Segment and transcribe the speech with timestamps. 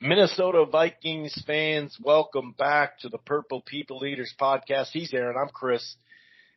[0.00, 4.88] Minnesota Vikings fans, welcome back to the Purple People Eaters podcast.
[4.92, 5.96] He's Aaron, I'm Chris,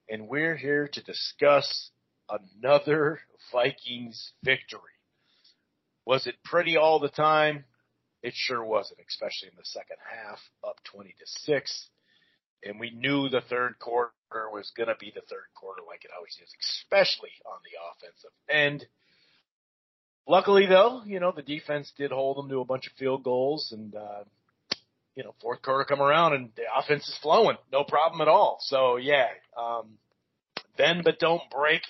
[0.10, 1.92] and we're here to discuss
[2.30, 3.22] another
[3.54, 4.82] Vikings victory.
[6.06, 7.64] Was it pretty all the time?
[8.22, 11.90] It sure wasn't, especially in the second half, up 20 to 6.
[12.66, 14.12] And we knew the third quarter
[14.52, 18.32] was going to be the third quarter like it always is, especially on the offensive
[18.50, 18.86] end.
[20.30, 23.74] Luckily, though, you know the defense did hold them to a bunch of field goals,
[23.76, 24.24] and uh,
[25.16, 28.60] you know fourth quarter come around and the offense is flowing, no problem at all.
[28.62, 29.26] So yeah,
[29.58, 29.98] um,
[30.78, 31.82] bend but don't break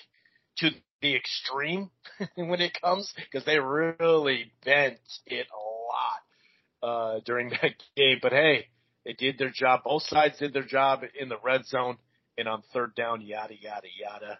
[0.56, 0.70] to
[1.02, 1.90] the extreme
[2.34, 4.96] when it comes because they really bent
[5.26, 8.20] it a lot uh, during that game.
[8.22, 8.68] But hey,
[9.04, 9.80] they did their job.
[9.84, 11.98] Both sides did their job in the red zone
[12.38, 14.38] and on third down, yada yada yada.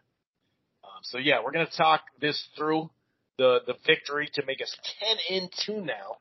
[0.85, 2.89] Um, so yeah, we're gonna talk this through
[3.41, 6.21] the the victory to make us ten in two now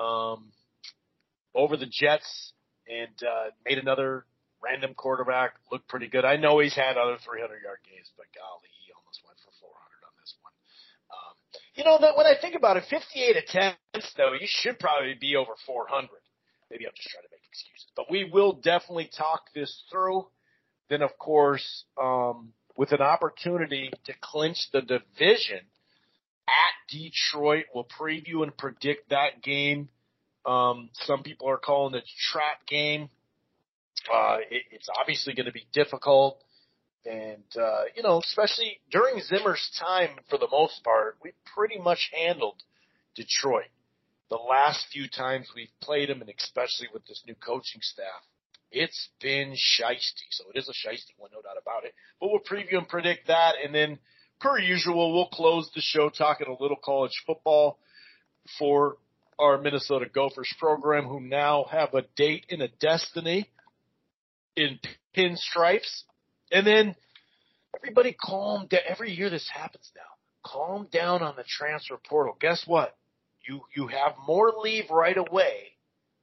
[0.00, 0.48] um,
[1.54, 2.54] over the Jets
[2.88, 4.24] and uh, made another
[4.64, 6.24] random quarterback look pretty good.
[6.24, 9.68] I know he's had other 300 yard games, but golly, he almost went for 400
[10.08, 10.56] on this one.
[11.12, 11.34] Um,
[11.76, 15.36] you know that when I think about it, 58 attempts though, you should probably be
[15.36, 16.08] over 400.
[16.72, 20.24] Maybe I'm just trying to make excuses, but we will definitely talk this through.
[20.88, 25.60] Then of course, um, with an opportunity to clinch the division
[26.48, 27.64] at Detroit.
[27.74, 29.88] We'll preview and predict that game.
[30.46, 33.08] Um, some people are calling it a trap game.
[34.12, 36.38] Uh, it, it's obviously going to be difficult.
[37.06, 42.10] And, uh, you know, especially during Zimmer's time, for the most part, we pretty much
[42.14, 42.62] handled
[43.14, 43.68] Detroit.
[44.30, 48.22] The last few times we've played them, and especially with this new coaching staff,
[48.72, 50.26] it's been shisty.
[50.30, 51.94] So it is a shisty one, no doubt about it.
[52.20, 53.98] But we'll preview and predict that, and then
[54.44, 57.78] per usual, we'll close the show talking a little college football
[58.58, 58.98] for
[59.38, 63.48] our Minnesota Gophers program, who now have a date and a destiny
[64.54, 64.78] in
[65.16, 66.02] pinstripes.
[66.52, 66.94] And then
[67.74, 68.80] everybody calm down.
[68.86, 70.02] Every year this happens now.
[70.44, 72.36] Calm down on the transfer portal.
[72.38, 72.94] Guess what?
[73.48, 75.72] You you have more leave right away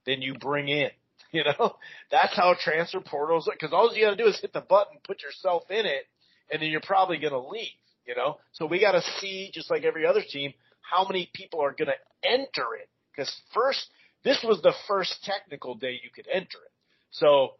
[0.06, 0.90] than you bring in.
[1.34, 1.76] You know,
[2.10, 3.48] that's how transfer portals.
[3.50, 6.04] Because all you got to do is hit the button, put yourself in it,
[6.52, 7.70] and then you're probably going to leave
[8.06, 8.38] you know?
[8.52, 11.88] So we got to see, just like every other team, how many people are going
[11.88, 12.88] to enter it.
[13.10, 13.86] Because first,
[14.24, 16.72] this was the first technical day you could enter it.
[17.10, 17.54] So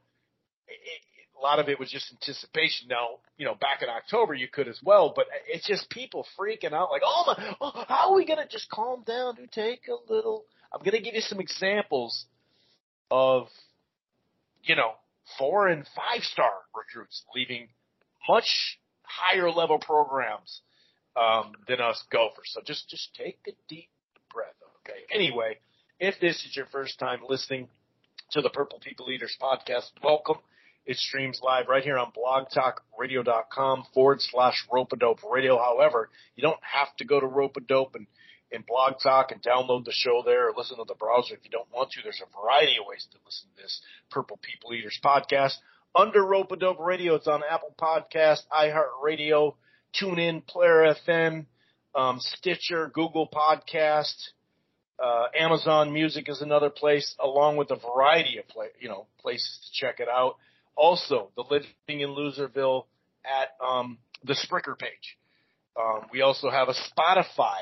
[0.69, 1.03] it,
[1.39, 2.89] a lot of it was just anticipation.
[2.89, 6.73] Now, you know, back in October you could as well, but it's just people freaking
[6.73, 9.35] out like, oh my, oh, how are we going to just calm down?
[9.35, 10.45] Do take a little.
[10.73, 12.27] I'm going to give you some examples
[13.11, 13.49] of,
[14.63, 14.93] you know,
[15.39, 17.69] four and five star recruits leaving
[18.29, 18.79] much
[19.21, 20.61] higher level programs
[21.17, 22.51] um, than us Gophers.
[22.53, 23.89] So just just take a deep
[24.33, 24.55] breath.
[24.81, 25.01] Okay.
[25.13, 25.59] Anyway,
[26.01, 27.69] if this is your first time listening
[28.33, 30.39] to the Purple People Eaters podcast, welcome.
[30.85, 35.57] It streams live right here on blogtalkradio.com forward slash rope-a-dope radio.
[35.57, 38.09] However, you don't have to go to rope-a-dope and,
[38.51, 41.51] and blog talk and download the show there or listen to the browser if you
[41.51, 42.01] don't want to.
[42.03, 43.81] There's a variety of ways to listen to this
[44.11, 45.59] Purple People Eaters podcast
[45.95, 47.15] under Rope Dope Radio.
[47.15, 49.55] It's on Apple Podcast, iHeartRadio,
[50.01, 51.47] TuneIn, Player FM,
[51.95, 54.15] um, Stitcher, Google Podcast,
[55.03, 59.59] uh, Amazon Music is another place, along with a variety of play, you know places
[59.65, 60.37] to check it out.
[60.77, 62.87] Also, the Living in Loserville
[63.25, 65.19] at um, the Spreaker page.
[65.79, 67.59] Um, we also have a Spotify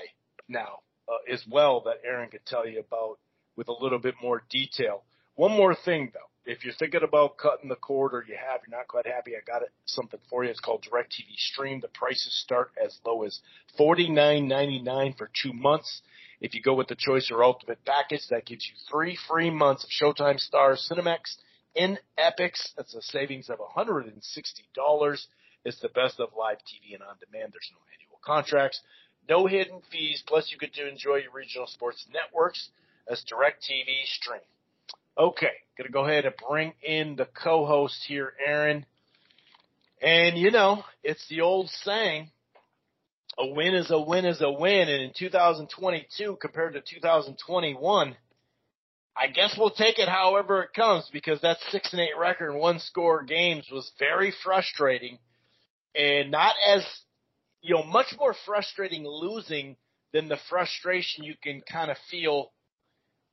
[0.49, 3.19] now uh, as well that Aaron could tell you about
[3.57, 5.03] with a little bit more detail.
[5.35, 8.77] One more thing though if you're thinking about cutting the cord or you have, you're
[8.77, 10.51] not quite happy, I got it, something for you.
[10.51, 11.81] It's called DirecTV Stream.
[11.81, 13.41] The prices start as low as
[13.79, 16.03] $49.99 for two months.
[16.41, 19.85] If you go with the Choice or Ultimate package, that gives you three free months
[19.85, 21.37] of Showtime Stars, Cinemax,
[21.77, 22.75] and Epix.
[22.77, 25.27] That's a savings of $160.
[25.65, 27.53] It's the best of live TV and on demand.
[27.53, 28.81] There's no annual contracts,
[29.29, 30.23] no hidden fees.
[30.27, 32.71] Plus, you get to enjoy your regional sports networks
[33.07, 34.41] as DirecTV Stream.
[35.21, 38.87] Okay, gonna go ahead and bring in the co-host here, Aaron.
[40.01, 42.31] And you know, it's the old saying,
[43.39, 44.89] a win is a win is a win.
[44.89, 48.17] And in 2022 compared to 2021,
[49.15, 52.59] I guess we'll take it however it comes because that six and eight record and
[52.59, 55.19] one score games was very frustrating
[55.95, 56.83] and not as,
[57.61, 59.77] you know, much more frustrating losing
[60.15, 62.53] than the frustration you can kind of feel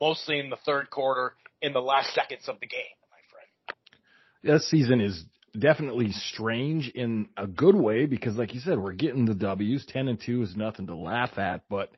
[0.02, 2.80] mostly in the third quarter in the last seconds of the game,
[3.12, 4.60] my friend.
[4.60, 5.24] This season is
[5.58, 9.86] definitely strange in a good way because, like you said, we're getting the W's.
[9.86, 11.90] Ten and two is nothing to laugh at, but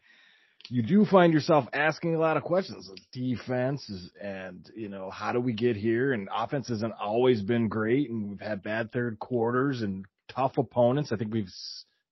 [0.69, 2.91] you do find yourself asking a lot of questions.
[3.11, 6.13] Defense is, and, you know, how do we get here?
[6.13, 11.11] And offense hasn't always been great and we've had bad third quarters and tough opponents.
[11.11, 11.51] I think we've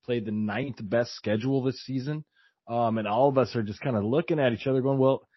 [0.05, 2.23] played the ninth best schedule this season.
[2.67, 5.27] Um, and all of us are just kind of looking at each other going, well,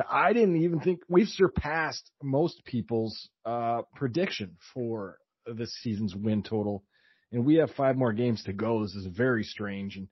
[0.00, 6.42] know, I didn't even think we've surpassed most people's, uh, prediction for this season's win
[6.42, 6.84] total.
[7.32, 8.82] And we have five more games to go.
[8.82, 9.96] This is very strange.
[9.96, 10.08] And,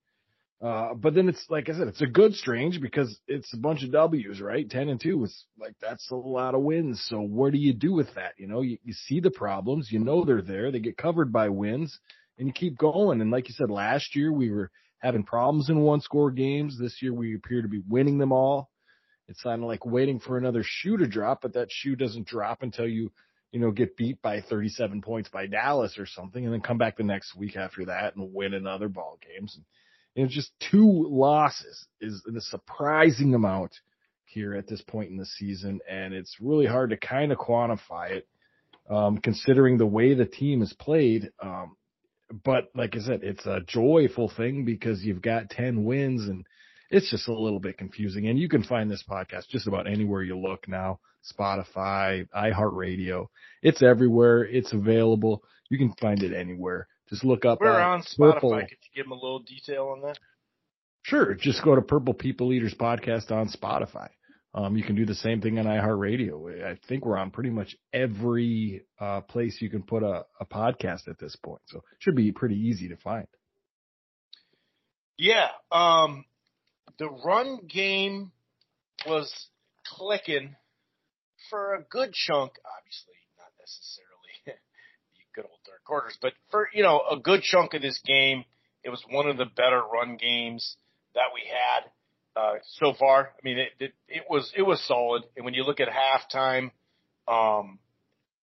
[0.62, 3.82] uh, but then it's like I said, it's a good strange because it's a bunch
[3.82, 4.68] of W's, right?
[4.68, 7.04] 10 and 2 is like, that's a lot of wins.
[7.08, 8.34] So what do you do with that?
[8.38, 10.70] You know, you, you see the problems, you know, they're there.
[10.70, 11.98] They get covered by wins
[12.38, 13.20] and you keep going.
[13.20, 16.78] And like you said, last year we were having problems in one score games.
[16.78, 18.70] This year we appear to be winning them all.
[19.28, 22.62] It's kind of like waiting for another shoe to drop, but that shoe doesn't drop
[22.62, 23.12] until you,
[23.50, 26.96] you know, get beat by 37 points by Dallas or something and then come back
[26.96, 29.56] the next week after that and win another ball games.
[29.56, 29.64] And,
[30.24, 33.72] and just two losses is a surprising amount
[34.24, 35.80] here at this point in the season.
[35.88, 38.28] And it's really hard to kind of quantify it,
[38.90, 41.30] um, considering the way the team has played.
[41.40, 41.76] Um,
[42.44, 46.46] but like I said, it's a joyful thing because you've got 10 wins and
[46.92, 48.28] it's just a little bit confusing.
[48.28, 51.00] And you can find this podcast just about anywhere you look now.
[51.24, 53.26] Spotify, iHeartRadio.
[53.62, 54.44] It's everywhere.
[54.44, 55.42] It's available.
[55.70, 56.86] You can find it anywhere.
[57.08, 57.60] Just look up.
[57.60, 58.34] We're uh, on Spotify.
[58.34, 58.50] Purple.
[58.60, 60.18] Could you give them a little detail on that?
[61.02, 61.34] Sure.
[61.34, 64.08] Just go to Purple People Eaters podcast on Spotify.
[64.54, 66.62] Um, you can do the same thing on iHeartRadio.
[66.62, 71.08] I think we're on pretty much every uh, place you can put a, a podcast
[71.08, 71.62] at this point.
[71.68, 73.26] So it should be pretty easy to find.
[75.16, 75.48] Yeah.
[75.70, 76.26] Um,
[76.98, 78.32] the run game
[79.06, 79.32] was
[79.84, 80.56] clicking
[81.50, 86.82] for a good chunk, obviously, not necessarily the good old third quarters, but for, you
[86.82, 88.44] know, a good chunk of this game,
[88.84, 90.76] it was one of the better run games
[91.14, 91.90] that we had
[92.40, 93.30] uh, so far.
[93.36, 95.24] I mean, it, it, it was it was solid.
[95.36, 96.70] And when you look at halftime,
[97.28, 97.78] um,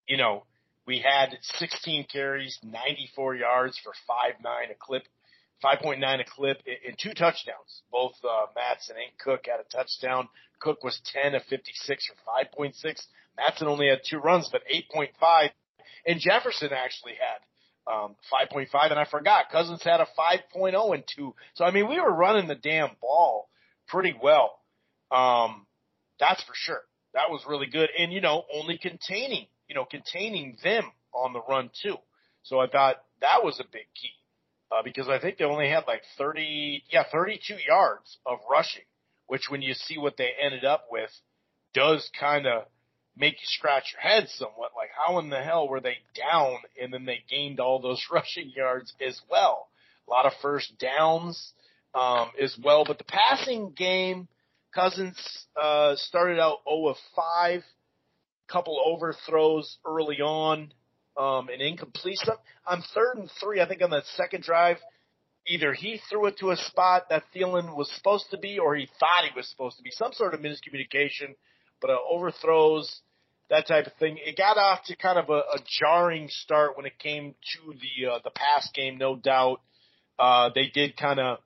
[0.06, 0.44] you know,
[0.86, 5.04] we had 16 carries, 94 yards for five nine a clip,
[5.62, 7.82] 5.9 a clip, and two touchdowns.
[7.90, 10.28] Both uh, Mattison and Cook had a touchdown.
[10.60, 12.74] Cook was 10 of 56 for 5.6.
[13.36, 15.50] Mattison only had two runs, but 8.5.
[16.06, 21.34] And Jefferson actually had um, 5.5, and I forgot Cousins had a 5.0 and two.
[21.54, 23.48] So I mean, we were running the damn ball
[23.88, 24.58] pretty well.
[25.10, 25.66] Um,
[26.18, 26.82] that's for sure.
[27.14, 27.90] That was really good.
[27.98, 31.96] And, you know, only containing, you know, containing them on the run too.
[32.42, 34.10] So I thought that was a big key.
[34.74, 38.82] Uh, because I think they only had like 30, yeah, 32 yards of rushing,
[39.26, 41.10] which when you see what they ended up with
[41.74, 42.64] does kind of
[43.16, 44.72] make you scratch your head somewhat.
[44.76, 48.50] Like how in the hell were they down and then they gained all those rushing
[48.56, 49.68] yards as well?
[50.08, 51.52] A lot of first downs
[51.94, 52.84] um, as well.
[52.84, 54.28] But the passing game,
[54.74, 55.16] Cousins
[55.60, 57.62] uh, started out 0 of 5,
[58.48, 60.72] couple overthrows early on,
[61.16, 62.18] um, an incomplete.
[62.66, 64.78] I'm third and three, I think on that second drive,
[65.46, 68.88] either he threw it to a spot that Thielen was supposed to be, or he
[68.98, 69.90] thought he was supposed to be.
[69.90, 71.34] Some sort of miscommunication,
[71.80, 73.00] but uh, overthrows,
[73.50, 74.18] that type of thing.
[74.24, 78.12] It got off to kind of a, a jarring start when it came to the
[78.12, 79.60] uh, the pass game, no doubt.
[80.18, 81.38] Uh, they did kind of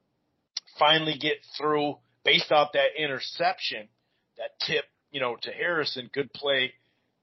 [0.78, 3.88] finally get through based off that interception,
[4.36, 6.10] that tip, you know, to Harrison.
[6.12, 6.72] Good play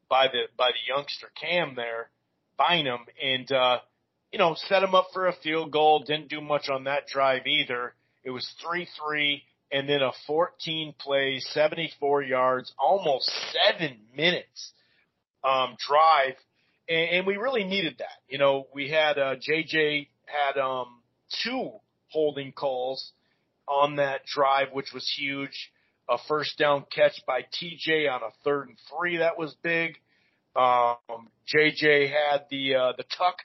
[0.09, 2.09] by the by the youngster Cam there,
[2.57, 3.79] Bynum, and uh,
[4.31, 6.03] you know, set him up for a field goal.
[6.05, 7.93] Didn't do much on that drive either.
[8.23, 14.71] It was three three, and then a 14 play, 74 yards, almost seven minutes
[15.43, 16.35] um, drive,
[16.87, 18.19] and, and we really needed that.
[18.27, 21.01] You know, we had uh, JJ had um,
[21.43, 21.71] two
[22.09, 23.11] holding calls
[23.67, 25.71] on that drive, which was huge.
[26.07, 29.95] A first down catch by TJ on a third and three that was big.
[30.55, 33.37] Um, JJ had the uh, the tuck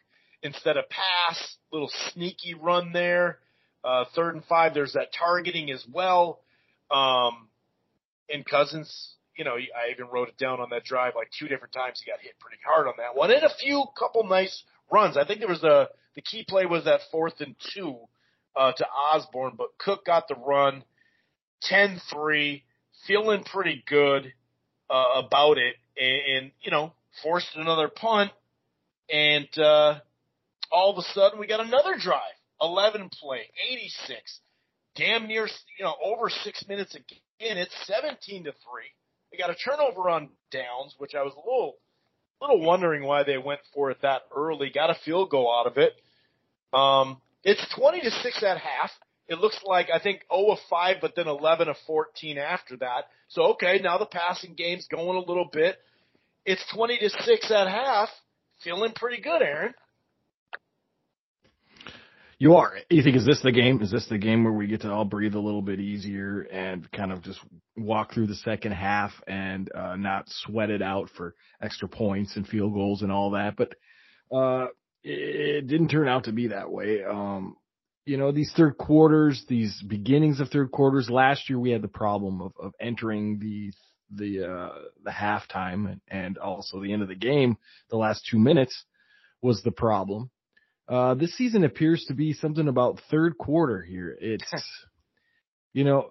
[0.42, 3.38] instead of pass, little sneaky run there.
[3.82, 6.40] Uh, third and five, there's that targeting as well.
[6.90, 7.48] Um,
[8.28, 11.72] and Cousins, you know, I even wrote it down on that drive like two different
[11.72, 12.00] times.
[12.04, 14.62] He got hit pretty hard on that one, and a few couple nice
[14.92, 15.16] runs.
[15.16, 17.96] I think there was a the key play was that fourth and two
[18.56, 20.84] uh, to Osborn, but Cook got the run
[21.70, 22.62] 10-3,
[23.06, 24.32] feeling pretty good
[24.88, 28.30] uh, about it, and, and you know forced another punt,
[29.12, 30.00] and uh,
[30.70, 32.20] all of a sudden we got another drive,
[32.60, 34.40] 11 play, 86,
[34.96, 35.46] damn near
[35.78, 37.58] you know over six minutes again.
[37.58, 38.90] It's 17 to three.
[39.32, 41.76] We got a turnover on downs, which I was a little
[42.40, 44.70] little wondering why they went for it that early.
[44.70, 45.92] Got a field goal out of it.
[46.72, 48.90] Um, it's 20 to 6 at half.
[49.28, 53.04] it looks like I think 0 of 5, but then 11 of 14 after that.
[53.28, 55.76] So okay, now the passing game's going a little bit.
[56.44, 58.08] It's 20 to 6 at half.
[58.62, 59.74] Feeling pretty good, Aaron.
[62.38, 62.72] You are.
[62.88, 63.82] You think is this the game?
[63.82, 66.90] Is this the game where we get to all breathe a little bit easier and
[66.90, 67.38] kind of just
[67.76, 72.48] walk through the second half and uh, not sweat it out for extra points and
[72.48, 73.56] field goals and all that?
[73.56, 73.74] But
[74.34, 74.68] uh,
[75.02, 77.04] it didn't turn out to be that way.
[77.04, 77.56] Um,
[78.06, 81.10] you know, these third quarters, these beginnings of third quarters.
[81.10, 83.72] Last year we had the problem of, of entering the
[84.14, 87.56] the uh, the halftime and, and also the end of the game.
[87.90, 88.84] The last two minutes
[89.42, 90.30] was the problem
[90.90, 94.16] uh, this season appears to be something about third quarter here.
[94.20, 94.44] It's,
[95.72, 96.10] you know,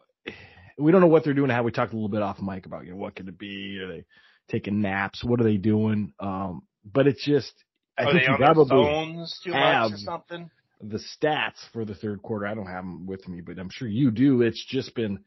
[0.78, 1.50] we don't know what they're doing.
[1.50, 3.78] How we talked a little bit off mic about, you know, what could it be?
[3.80, 4.06] Are they
[4.50, 5.22] taking naps?
[5.22, 6.14] What are they doing?
[6.18, 7.52] Um, but it's just,
[7.98, 9.18] I are think you probably
[9.52, 10.50] have something?
[10.82, 13.88] The stats for the third quarter, I don't have them with me, but I'm sure
[13.90, 14.44] you do.
[14.44, 15.20] It's just been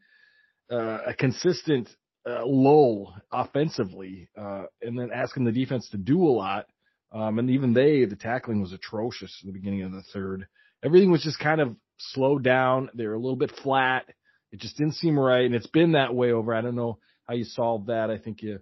[0.71, 1.89] uh, a consistent
[2.27, 6.67] uh, lull offensively, uh, and then asking the defense to do a lot
[7.13, 10.47] um, and even they, the tackling was atrocious at the beginning of the third.
[10.83, 12.89] Everything was just kind of slowed down.
[12.95, 14.05] They were a little bit flat.
[14.51, 15.45] It just didn't seem right.
[15.45, 16.53] And it's been that way over.
[16.53, 18.09] I don't know how you solve that.
[18.09, 18.59] I think you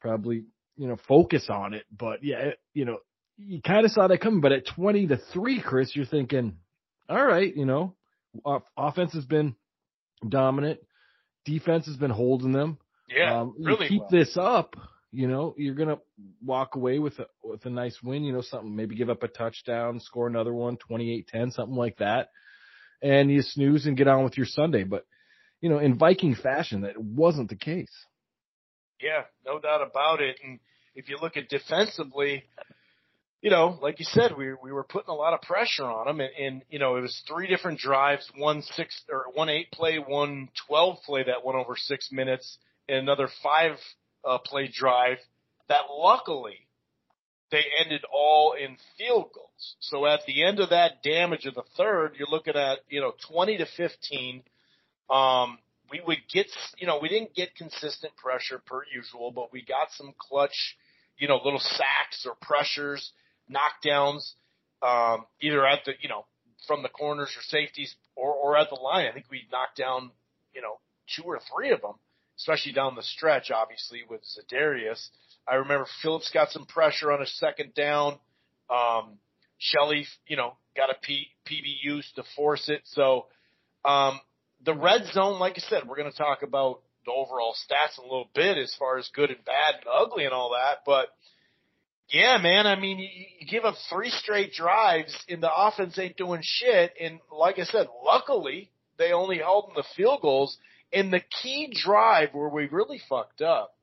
[0.00, 0.44] probably,
[0.76, 1.84] you know, focus on it.
[1.96, 2.98] But yeah, it, you know,
[3.36, 4.40] you kind of saw that coming.
[4.40, 6.56] But at 20 to 3, Chris, you're thinking,
[7.08, 7.94] all right, you know,
[8.76, 9.56] offense has been
[10.26, 10.78] dominant.
[11.44, 12.78] Defense has been holding them.
[13.08, 13.88] Yeah, um, really.
[13.88, 14.10] keep well.
[14.10, 14.76] this up
[15.10, 15.98] you know, you're gonna
[16.44, 18.24] walk away with a with a nice win.
[18.24, 22.30] You know, something maybe give up a touchdown, score another one, 28-10, something like that,
[23.02, 24.84] and you snooze and get on with your Sunday.
[24.84, 25.06] But
[25.60, 27.92] you know, in Viking fashion, that wasn't the case.
[29.00, 30.36] Yeah, no doubt about it.
[30.44, 30.60] And
[30.94, 32.44] if you look at defensively,
[33.40, 36.20] you know, like you said, we we were putting a lot of pressure on them,
[36.20, 39.96] and, and you know, it was three different drives, one six or one eight play,
[39.96, 42.58] one twelve play that went over six minutes,
[42.88, 43.76] and another five
[44.24, 45.18] uh, play drive
[45.68, 46.66] that luckily
[47.50, 49.76] they ended all in field goals.
[49.80, 53.12] So at the end of that damage of the third, you're looking at, you know,
[53.30, 54.42] 20 to 15.
[55.08, 55.58] Um,
[55.90, 59.88] we would get, you know, we didn't get consistent pressure per usual, but we got
[59.96, 60.76] some clutch,
[61.16, 63.12] you know, little sacks or pressures,
[63.50, 64.32] knockdowns,
[64.82, 66.26] um, either at the, you know,
[66.66, 69.06] from the corners or safeties or, or at the line.
[69.06, 70.10] I think we knocked down,
[70.52, 70.78] you know,
[71.16, 71.94] two or three of them
[72.38, 75.08] especially down the stretch, obviously with Za'Darius.
[75.46, 78.18] I remember Phillips got some pressure on a second down.
[78.70, 79.18] Um,
[79.58, 82.82] Shelley, you know, got a P, PBUs to force it.
[82.84, 83.26] So,
[83.84, 84.20] um,
[84.64, 88.04] the red zone, like I said, we're going to talk about the overall stats in
[88.04, 90.80] a little bit as far as good and bad and ugly and all that.
[90.84, 91.08] But
[92.10, 93.08] yeah, man, I mean, you,
[93.40, 96.92] you give up three straight drives and the offense ain't doing shit.
[97.00, 100.58] And like I said, luckily they only held in the field goals
[100.92, 103.74] in the key drive where we really fucked up,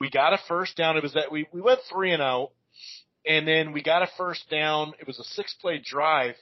[0.00, 0.96] we got a first down.
[0.96, 2.50] It was that we, we went three and out
[3.26, 4.92] and then we got a first down.
[5.00, 6.34] It was a six play drive,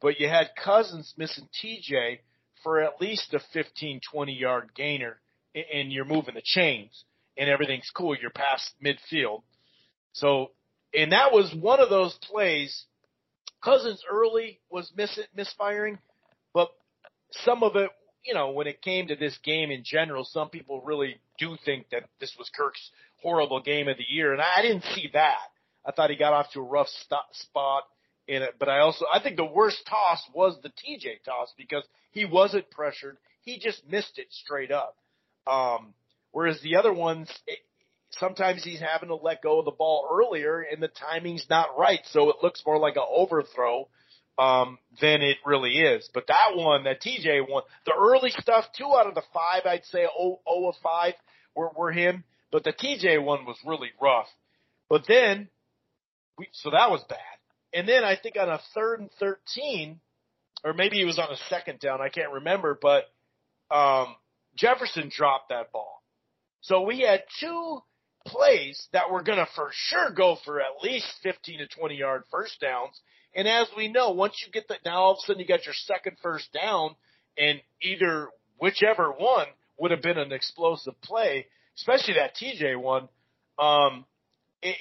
[0.00, 2.18] but you had Cousins missing TJ
[2.62, 5.18] for at least a 15, 20 yard gainer
[5.54, 7.04] and you're moving the chains
[7.36, 8.16] and everything's cool.
[8.16, 9.42] You're past midfield.
[10.12, 10.50] So,
[10.94, 12.84] and that was one of those plays.
[13.62, 15.98] Cousins early was miss, misfiring,
[16.54, 16.68] but
[17.30, 17.90] some of it
[18.28, 21.86] you know, when it came to this game in general, some people really do think
[21.90, 22.90] that this was Kirk's
[23.22, 25.38] horrible game of the year, and I didn't see that.
[25.86, 27.84] I thought he got off to a rough st- spot
[28.26, 31.84] in it, but I also I think the worst toss was the TJ toss because
[32.10, 34.96] he wasn't pressured; he just missed it straight up.
[35.46, 35.94] Um,
[36.30, 37.60] whereas the other ones, it,
[38.10, 42.00] sometimes he's having to let go of the ball earlier, and the timing's not right,
[42.10, 43.88] so it looks more like an overthrow
[44.38, 46.08] um, than it really is.
[46.14, 49.84] But that one, that TJ one, the early stuff, two out of the five, I'd
[49.86, 51.14] say 0, 0 of 5
[51.54, 52.24] were, were him.
[52.50, 54.28] But the TJ one was really rough.
[54.88, 55.48] But then,
[56.38, 57.18] we, so that was bad.
[57.74, 60.00] And then I think on a third and 13,
[60.64, 63.04] or maybe it was on a second down, I can't remember, but,
[63.70, 64.14] um,
[64.56, 66.02] Jefferson dropped that ball.
[66.62, 67.80] So we had two
[68.26, 72.24] plays that were going to for sure go for at least 15 to 20 yard
[72.30, 72.98] first downs.
[73.34, 75.66] And as we know, once you get that, now all of a sudden you got
[75.66, 76.96] your second first down,
[77.36, 79.46] and either whichever one
[79.78, 83.08] would have been an explosive play, especially that TJ one.
[83.58, 84.04] Um,
[84.62, 84.76] it,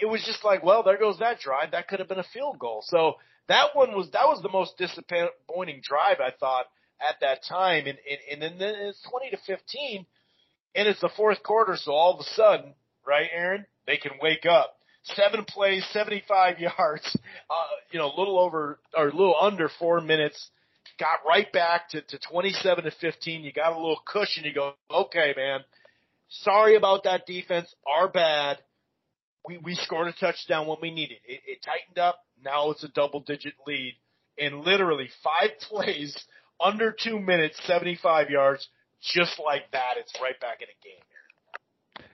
[0.00, 1.72] it was just like, well, there goes that drive.
[1.72, 2.82] That could have been a field goal.
[2.86, 3.14] So
[3.48, 6.66] that one was that was the most disappointing drive I thought
[7.00, 7.86] at that time.
[7.86, 7.98] And
[8.30, 10.06] and, and then it's twenty to fifteen,
[10.74, 11.76] and it's the fourth quarter.
[11.76, 12.74] So all of a sudden,
[13.06, 17.16] right, Aaron, they can wake up seven plays, 75 yards,
[17.50, 17.54] uh,
[17.90, 20.50] you know, a little over or a little under four minutes
[20.98, 23.42] got right back to, to 27 to 15.
[23.42, 24.44] You got a little cushion.
[24.44, 25.60] You go, okay, man.
[26.28, 27.72] Sorry about that defense.
[27.86, 28.58] Our bad.
[29.46, 31.40] We, we scored a touchdown when we needed it.
[31.46, 32.20] It tightened up.
[32.44, 33.96] Now it's a double digit lead.
[34.38, 36.16] And literally five plays
[36.60, 38.68] under two minutes, 75 yards,
[39.02, 39.94] just like that.
[39.98, 41.02] It's right back in a game.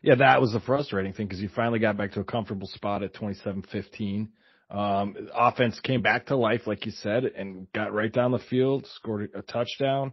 [0.02, 3.02] Yeah, that was the frustrating thing because you finally got back to a comfortable spot
[3.02, 4.28] at 27-15.
[4.71, 8.87] Um, offense came back to life, like you said, and got right down the field,
[8.97, 10.12] scored a touchdown,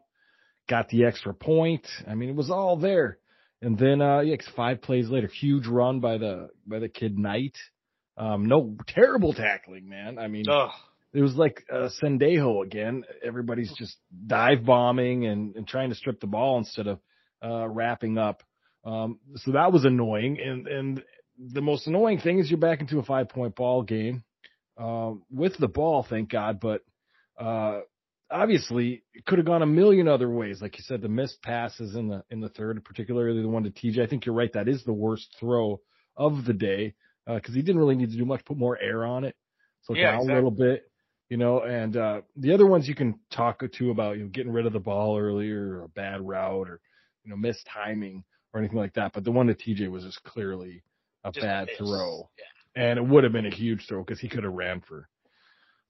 [0.70, 1.86] got the extra point.
[2.08, 3.20] I mean, it was all there.
[3.62, 7.56] And then, uh, yeah, five plays later, huge run by the, by the kid Knight.
[8.18, 10.18] Um, no terrible tackling, man.
[10.18, 10.72] I mean, Ugh.
[11.13, 13.04] it was like, uh, Sendejo again.
[13.24, 17.00] Everybody's just dive bombing and, and trying to strip the ball instead of,
[17.44, 18.42] uh, wrapping up.
[18.86, 20.39] Um, so that was annoying.
[20.39, 21.04] And, and
[21.38, 24.24] the most annoying thing is you're back into a five point ball game
[24.77, 26.60] uh, with the ball, thank God.
[26.60, 26.82] But
[27.39, 27.82] uh,
[28.30, 30.62] obviously, it could have gone a million other ways.
[30.62, 33.72] Like you said, the missed passes in the in the third, particularly the one to
[33.72, 34.01] TJ.
[34.01, 34.54] I think you're right.
[34.54, 35.82] That is the worst throw
[36.15, 36.94] of the day
[37.25, 38.46] because uh, he didn't really need to do much.
[38.46, 39.36] Put more air on it,
[39.84, 40.32] so yeah, down exactly.
[40.32, 40.92] a little bit.
[41.30, 44.51] You know, and uh, the other ones you can talk to about, you know, getting
[44.51, 46.80] rid of the ball earlier or a bad route or,
[47.24, 48.24] you know, missed timing
[48.56, 49.14] or anything like that.
[49.14, 50.82] But the one to TJ was just clearly
[51.24, 52.30] a just bad throw.
[52.40, 52.46] Yeah
[52.76, 55.08] and it would have been a huge throw because he could have ran for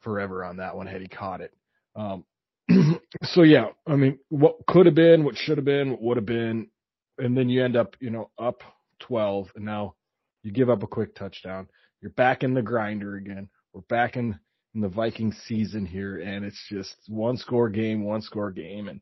[0.02, 1.54] forever on that one had he caught it.
[1.96, 2.26] Um,
[3.24, 6.26] so yeah, I mean, what could have been, what should have been, what would have
[6.26, 6.68] been,
[7.18, 8.62] and then you end up, you know, up
[9.00, 9.96] 12, and now
[10.44, 11.68] you give up a quick touchdown.
[12.02, 13.50] You're back in the grinder again.
[13.74, 14.38] We're back in,
[14.76, 19.00] in the Viking season here, and it's just one score game, one score game, and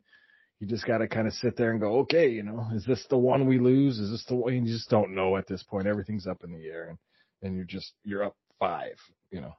[0.63, 3.05] you just got to kind of sit there and go, okay, you know, is this
[3.09, 3.99] the one we lose?
[3.99, 4.53] Is this the one?
[4.53, 5.87] You just don't know at this point.
[5.87, 6.97] Everything's up in the air, and
[7.41, 8.95] and you're just you're up five,
[9.29, 9.53] you know.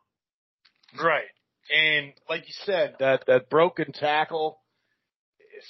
[0.98, 1.26] Right.
[1.70, 4.58] And like you said, that that broken tackle,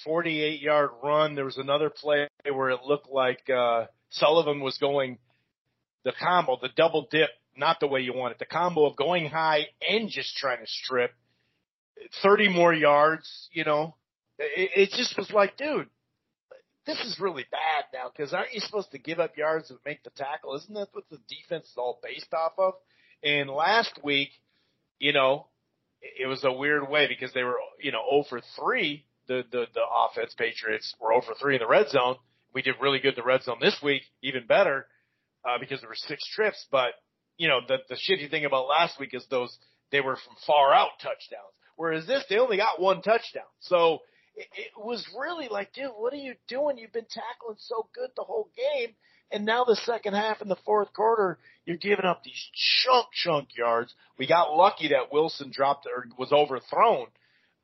[0.04, 1.34] 48 yard run.
[1.34, 5.18] There was another play where it looked like uh, Sullivan was going
[6.04, 8.38] the combo, the double dip, not the way you want it.
[8.38, 11.10] The combo of going high and just trying to strip
[12.22, 13.48] 30 more yards.
[13.52, 13.96] You know,
[14.38, 15.88] it, it just was like, dude,
[16.86, 20.02] this is really bad now because aren't you supposed to give up yards and make
[20.02, 20.54] the tackle?
[20.54, 22.74] Isn't that what the defense is all based off of?
[23.22, 24.28] And last week,
[24.98, 25.46] you know,
[26.02, 29.04] it was a weird way because they were, you know, 0 for 3.
[29.26, 32.16] The, the, the offense Patriots were 0 for 3 in the red zone.
[32.54, 34.86] We did really good in the red zone this week, even better,
[35.44, 36.66] uh, because there were six trips.
[36.70, 36.92] But,
[37.38, 39.56] you know, the, the shitty thing about last week is those,
[39.90, 41.54] they were from far out touchdowns.
[41.76, 43.48] Whereas this, they only got one touchdown.
[43.60, 44.00] So,
[44.36, 46.78] it, it was really like, dude, what are you doing?
[46.78, 48.94] You've been tackling so good the whole game.
[49.30, 52.50] And now the second half in the fourth quarter, you're giving up these
[52.84, 53.92] chunk, chunk yards.
[54.18, 57.06] We got lucky that Wilson dropped or was overthrown.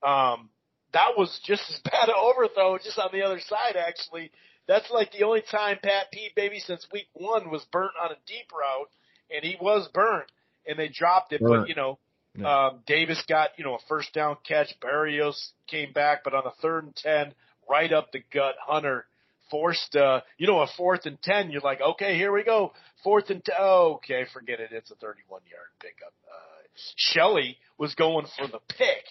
[0.02, 0.50] Um,
[0.92, 4.30] that was just as bad an overthrow, just on the other side, actually.
[4.66, 8.16] That's like the only time Pat Pete, baby, since week one was burnt on a
[8.26, 8.90] deep route,
[9.30, 10.30] and he was burnt,
[10.66, 11.40] and they dropped it.
[11.40, 11.98] But, you know,
[12.36, 12.66] yeah.
[12.66, 14.68] Um, Davis got, you know, a first down catch.
[14.82, 17.34] Berrios came back, but on a third and 10,
[17.68, 19.06] right up the gut, Hunter
[19.50, 22.72] forced, uh, you know, a fourth and 10, you're like, okay, here we go.
[23.02, 23.54] Fourth and 10.
[23.58, 24.70] Oh, okay, forget it.
[24.72, 26.12] It's a 31 yard pickup.
[26.28, 29.04] Uh, Shelley was going for the pick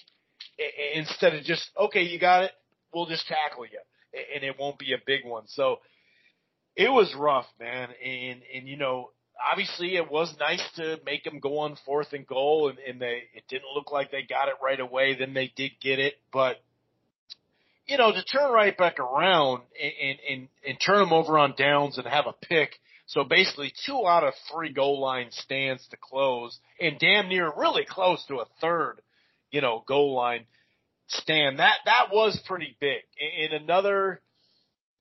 [0.95, 2.51] instead of just, okay, you got it.
[2.93, 3.79] We'll just tackle you
[4.13, 5.43] and it won't be a big one.
[5.47, 5.79] So
[6.75, 7.89] it was rough, man.
[8.03, 9.11] And, and, you know,
[9.51, 13.23] obviously it was nice to make them go on fourth and goal and, and they
[13.33, 15.15] it didn't look like they got it right away.
[15.17, 16.15] Then they did get it.
[16.31, 16.57] But
[17.87, 21.97] you know to turn right back around and and and turn them over on downs
[21.97, 22.71] and have a pick.
[23.07, 27.85] So basically two out of three goal line stands to close and damn near really
[27.87, 29.01] close to a third
[29.51, 30.45] you know goal line
[31.07, 31.59] stand.
[31.59, 33.01] That that was pretty big.
[33.41, 34.21] And another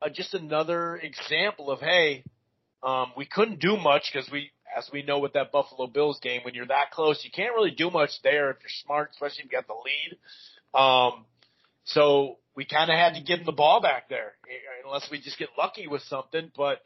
[0.00, 2.24] uh, just another example of hey
[2.82, 6.42] um, we couldn't do much because we, as we know with that Buffalo Bills game,
[6.44, 9.52] when you're that close, you can't really do much there if you're smart, especially if
[9.52, 10.80] you got the lead.
[10.80, 11.24] Um,
[11.84, 15.08] so we kind of had to give them the ball back there, eh, eh, unless
[15.10, 16.50] we just get lucky with something.
[16.56, 16.84] But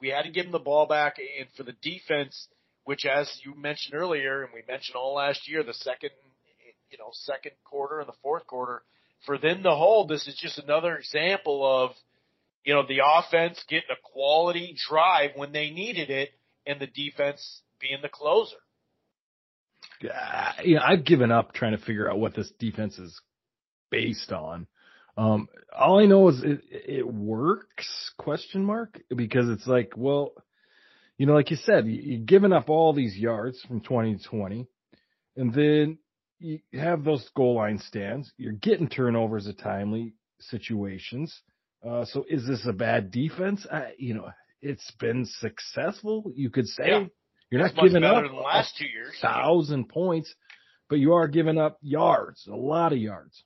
[0.00, 2.48] we had to give them the ball back, eh, and for the defense,
[2.84, 6.10] which, as you mentioned earlier, and we mentioned all last year, the second,
[6.90, 8.82] you know, second quarter and the fourth quarter,
[9.24, 11.92] for them to hold, this is just another example of
[12.64, 16.30] you know, the offense getting a quality drive when they needed it
[16.66, 18.56] and the defense being the closer.
[20.00, 23.20] Yeah, I've given up trying to figure out what this defense is
[23.90, 24.66] based on.
[25.16, 30.32] Um, all I know is it, it works question mark because it's like, well,
[31.18, 34.66] you know, like you said, you, you've given up all these yards from 2020
[35.36, 35.98] and then
[36.38, 38.32] you have those goal line stands.
[38.36, 41.40] You're getting turnovers at timely situations.
[41.86, 43.66] Uh, so is this a bad defense?
[43.70, 46.32] I, you know, it's been successful.
[46.34, 47.04] You could say Yeah.
[47.50, 49.16] you're not It's giving up than the last two years.
[49.20, 50.32] thousand points,
[50.88, 53.42] but you are giving up yards, a lot of yards.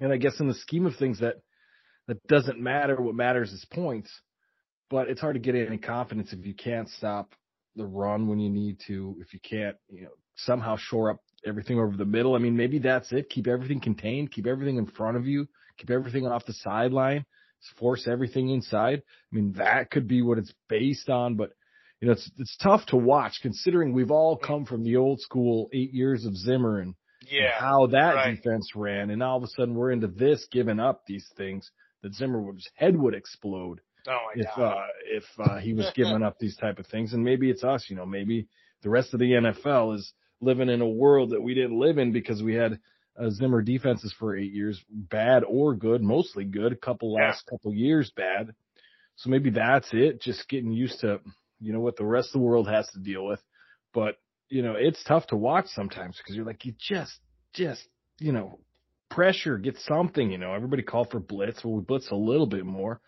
[0.00, 1.36] And I guess in the scheme of things, that
[2.08, 2.96] that doesn't matter.
[3.00, 4.10] What matters is points.
[4.90, 7.32] But it's hard to get any confidence if you can't stop
[7.74, 9.16] the run when you need to.
[9.20, 12.34] If you can't, you know, somehow shore up everything over the middle.
[12.36, 13.28] I mean, maybe that's it.
[13.30, 14.30] Keep everything contained.
[14.30, 15.48] Keep everything in front of you.
[15.78, 17.24] Keep everything off the sideline.
[17.78, 19.02] Force everything inside.
[19.32, 21.34] I mean, that could be what it's based on.
[21.36, 21.50] But
[22.00, 25.68] you know, it's it's tough to watch considering we've all come from the old school
[25.72, 26.94] eight years of Zimmer and
[27.28, 27.52] Yeah.
[27.58, 28.36] how that right.
[28.36, 31.70] defense ran, and all of a sudden we're into this, giving up these things
[32.02, 35.90] that Zimmer would his head would explode Oh my if uh, if uh, he was
[35.96, 37.12] giving up these type of things.
[37.12, 38.46] And maybe it's us, you know, maybe
[38.82, 42.12] the rest of the NFL is living in a world that we didn't live in
[42.12, 42.78] because we had
[43.18, 47.26] uh, Zimmer defenses for eight years, bad or good, mostly good, a couple Yeah.
[47.26, 48.54] last couple years bad.
[49.16, 51.20] So maybe that's it, just getting used to,
[51.60, 53.40] you know, what the rest of the world has to deal with.
[53.94, 54.16] But
[54.48, 57.18] you know, it's tough to watch sometimes because you're like, you just,
[57.52, 57.82] just,
[58.20, 58.60] you know,
[59.10, 60.54] pressure, get something, you know.
[60.54, 61.64] Everybody called for blitz.
[61.64, 63.00] Well, we blitz a little bit more,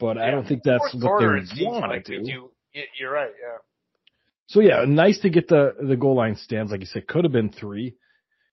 [0.00, 2.24] but I don't think that's what they want like to do.
[2.24, 2.48] do.
[2.98, 3.30] You're right.
[3.40, 3.58] Yeah.
[4.46, 6.72] So yeah, nice to get the the goal line stands.
[6.72, 7.94] Like you said, could have been three.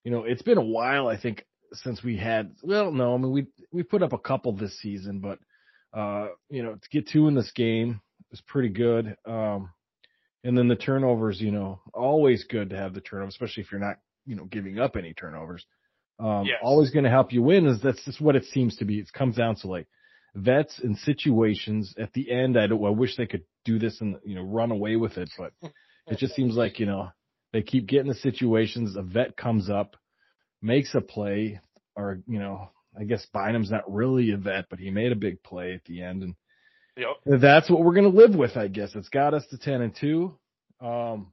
[0.03, 1.07] You know, it's been a while.
[1.07, 2.55] I think since we had.
[2.63, 5.39] Well, no, I mean we we put up a couple this season, but
[5.93, 9.15] uh, you know, to get two in this game was pretty good.
[9.25, 9.71] Um,
[10.43, 13.81] and then the turnovers, you know, always good to have the turnovers, especially if you're
[13.81, 15.65] not, you know, giving up any turnovers.
[16.19, 16.59] Um, Yes.
[16.61, 17.65] always going to help you win.
[17.65, 18.99] Is that's just what it seems to be.
[18.99, 19.87] It comes down to like
[20.35, 21.95] vets and situations.
[21.97, 22.83] At the end, I don't.
[22.85, 25.53] I wish they could do this and you know run away with it, but
[26.07, 27.09] it just seems like you know
[27.53, 28.95] they keep getting the situations.
[28.95, 29.95] A vet comes up,
[30.61, 31.59] makes a play,
[31.95, 35.41] or you know, I guess Bynum's not really a vet, but he made a big
[35.43, 36.35] play at the end, and
[36.97, 37.39] Yep.
[37.39, 38.95] that's what we're gonna live with, I guess.
[38.95, 40.37] It's got us to ten and two.
[40.81, 41.31] Um,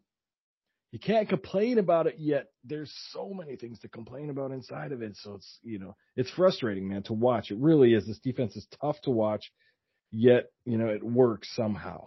[0.92, 2.46] you can't complain about it yet.
[2.64, 6.30] There's so many things to complain about inside of it, so it's you know it's
[6.30, 7.50] frustrating, man, to watch.
[7.50, 8.06] It really is.
[8.06, 9.52] This defense is tough to watch,
[10.10, 12.06] yet you know it works somehow.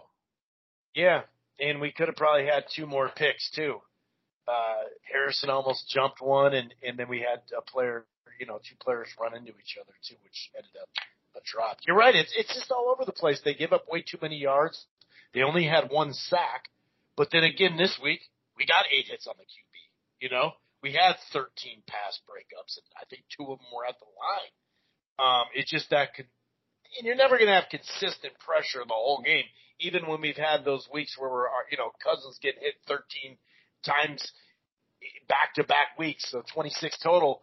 [0.94, 1.22] Yeah,
[1.60, 3.80] and we could have probably had two more picks too.
[4.48, 8.04] Uh, Harrison almost jumped one, and and then we had a player,
[8.38, 10.88] you know, two players run into each other too, which ended up
[11.36, 11.78] a drop.
[11.86, 12.14] You're right.
[12.14, 13.40] It's it's just all over the place.
[13.44, 14.86] They give up way too many yards.
[15.34, 16.68] They only had one sack,
[17.16, 18.20] but then again this week
[18.56, 19.74] we got eight hits on the QB.
[20.20, 23.96] You know, we had 13 pass breakups, and I think two of them were at
[24.00, 24.54] the line.
[25.20, 26.28] Um, it's just that could,
[26.98, 29.44] and you're never going to have consistent pressure the whole game.
[29.80, 33.36] Even when we've had those weeks where we're, you know, Cousins get hit 13
[33.84, 34.32] times
[35.28, 37.42] back to back weeks, so 26 total.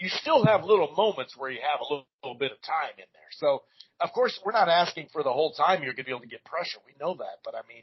[0.00, 3.04] You still have little moments where you have a little, little bit of time in
[3.12, 3.30] there.
[3.32, 3.62] So,
[4.00, 6.28] of course, we're not asking for the whole time you're going to be able to
[6.28, 6.78] get pressure.
[6.86, 7.82] We know that, but I mean,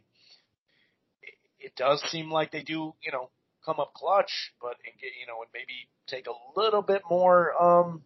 [1.22, 3.30] it, it does seem like they do, you know,
[3.66, 7.62] come up clutch, but and get, you know, and maybe take a little bit more,
[7.62, 8.04] um,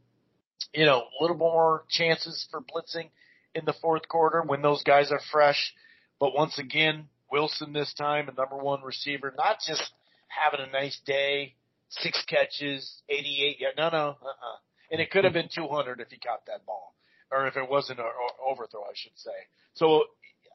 [0.73, 3.09] you know, a little more chances for blitzing
[3.53, 5.73] in the fourth quarter when those guys are fresh.
[6.19, 9.91] But once again, Wilson this time, a number one receiver, not just
[10.27, 11.55] having a nice day,
[11.89, 13.57] six catches, 88.
[13.59, 14.57] Yeah, no, no, uh-uh.
[14.91, 16.95] And it could have been 200 if he caught that ball,
[17.31, 18.05] or if it wasn't an
[18.45, 19.31] overthrow, I should say.
[19.73, 20.03] So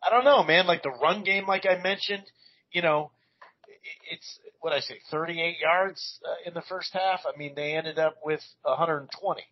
[0.02, 0.66] I don't know, man.
[0.66, 2.24] Like the run game, like I mentioned,
[2.72, 3.10] you know,
[4.10, 7.20] it's what I say, 38 yards uh, in the first half.
[7.26, 9.42] I mean, they ended up with 120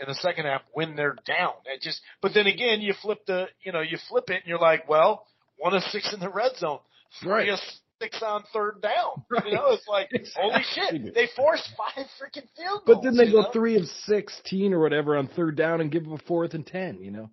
[0.00, 1.52] in the second half when they're down.
[1.66, 4.58] It just, but then again, you flip the, you know, you flip it and you're
[4.58, 5.26] like, well,
[5.62, 6.80] one of six in the red zone,
[7.20, 7.48] three Right.
[7.50, 7.60] of
[8.00, 9.24] six on third down.
[9.30, 9.46] Right.
[9.46, 12.86] You know, it's like, holy shit, they forced five freaking field goals.
[12.86, 13.52] But then they go know?
[13.52, 17.00] three of sixteen or whatever on third down and give them a fourth and ten,
[17.00, 17.30] you know,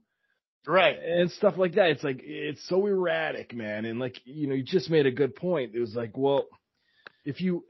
[0.68, 0.96] right.
[0.98, 1.90] and stuff like that.
[1.90, 3.86] It's like it's so erratic, man.
[3.86, 5.72] And like you know, you just made a good point.
[5.74, 6.46] It was like, well,
[7.26, 7.66] if you,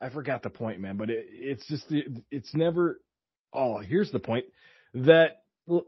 [0.00, 1.84] I forgot the point, man, but it, it's just
[2.30, 2.98] it's never.
[3.52, 4.46] Oh, here's the point
[4.94, 5.84] that well,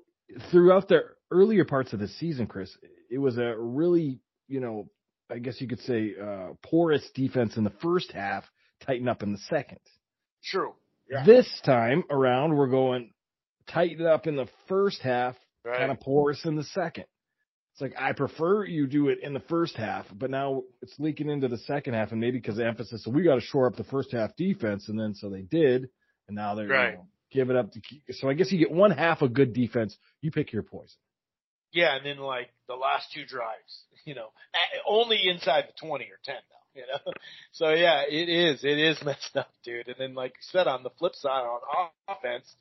[0.50, 2.76] throughout the earlier parts of the season, Chris,
[3.10, 4.88] it was a really you know,
[5.30, 8.44] I guess you could say uh, porous defense in the first half,
[8.86, 9.80] tighten up in the second.
[10.44, 10.74] True.
[11.10, 11.24] Yeah.
[11.26, 13.12] This time around, we're going
[13.68, 15.34] tighten up in the first half,
[15.64, 15.78] Right.
[15.78, 17.06] kind of porous in the second.
[17.72, 21.28] It's like I prefer you do it in the first half, but now it's leaking
[21.28, 23.74] into the second half, and maybe because of emphasis, so we got to shore up
[23.76, 25.88] the first half defense, and then so they did,
[26.28, 26.90] and now they're Right.
[26.92, 27.80] you know, give it up to.
[27.80, 29.98] keep- So I guess you get one half of good defense.
[30.22, 30.96] You pick your poison.
[31.72, 34.28] Yeah, and then like the last two drives, you know,
[34.86, 36.80] only inside the 20 or 10 though.
[36.80, 37.12] You know,
[37.52, 38.64] so yeah, it is.
[38.64, 39.88] It is messed up, dude.
[39.88, 42.54] And then, like you said, on the flip side, on offense,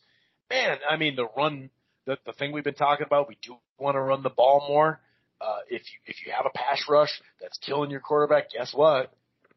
[0.50, 1.70] man, I mean, the run,
[2.06, 5.00] the the thing we've been talking about, we do want to run the ball more.
[5.42, 9.12] Uh, if you if you have a pass rush that's killing your quarterback, guess what?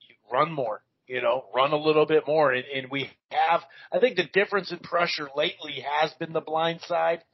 [0.08, 0.82] You run more.
[1.06, 2.52] You know, run a little bit more.
[2.52, 6.82] And, and we have, I think the difference in pressure lately has been the blind
[6.82, 7.24] side,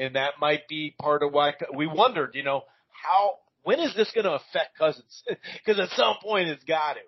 [0.00, 2.34] and that might be part of why we wondered.
[2.34, 5.22] You know, how when is this going to affect Cousins?
[5.64, 7.00] Because at some point it's got to.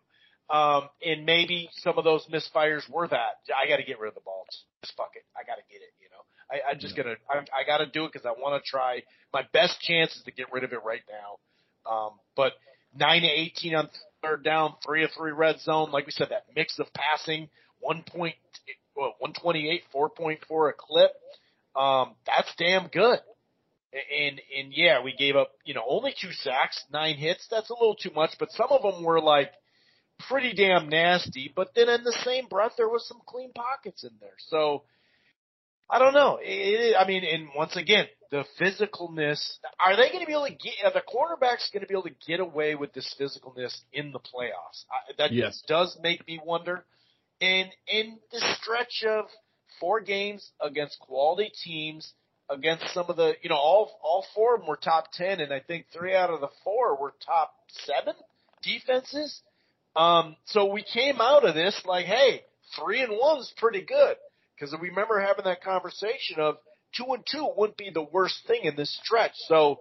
[0.55, 3.41] Um, and maybe some of those misfires were that.
[3.57, 4.45] I got to get rid of the ball.
[4.83, 5.25] Just fuck it.
[5.35, 5.95] I got to get it.
[5.99, 7.05] You know, I, I'm just yeah.
[7.05, 7.17] gonna.
[7.31, 9.03] I, I got to do it because I want to try.
[9.33, 11.91] My best chance is to get rid of it right now.
[11.91, 12.53] Um, but
[12.95, 13.89] nine to eighteen on
[14.23, 15.91] third down, three of three red zone.
[15.91, 17.49] Like we said, that mix of passing,
[17.81, 18.35] one point,
[18.95, 21.13] well, one twenty eight, four point four a clip.
[21.75, 23.19] Um, that's damn good.
[23.93, 27.47] And and yeah, we gave up you know only two sacks, nine hits.
[27.51, 29.53] That's a little too much, but some of them were like
[30.29, 31.53] pretty damn nasty.
[31.55, 34.37] But then in the same breath, there was some clean pockets in there.
[34.49, 34.85] So
[35.91, 36.39] I don't know.
[36.41, 39.59] It, I mean, and once again, the physicalness.
[39.79, 40.75] Are they going to be able to get?
[40.85, 44.19] Are the quarterbacks going to be able to get away with this physicalness in the
[44.19, 44.85] playoffs?
[44.91, 45.63] I, that yes.
[45.69, 46.87] does make me wonder.
[47.43, 49.27] And in the stretch of
[49.81, 52.13] four games against quality teams
[52.53, 55.53] against some of the, you know, all all four of them were top ten, and
[55.53, 57.55] I think three out of the four were top
[57.85, 58.15] seven
[58.63, 59.41] defenses.
[59.97, 62.43] Um, so we came out of this like, hey,
[62.79, 64.17] three and one's pretty good
[64.55, 66.57] because we remember having that conversation of
[66.97, 69.33] two and two wouldn't be the worst thing in this stretch.
[69.49, 69.81] So,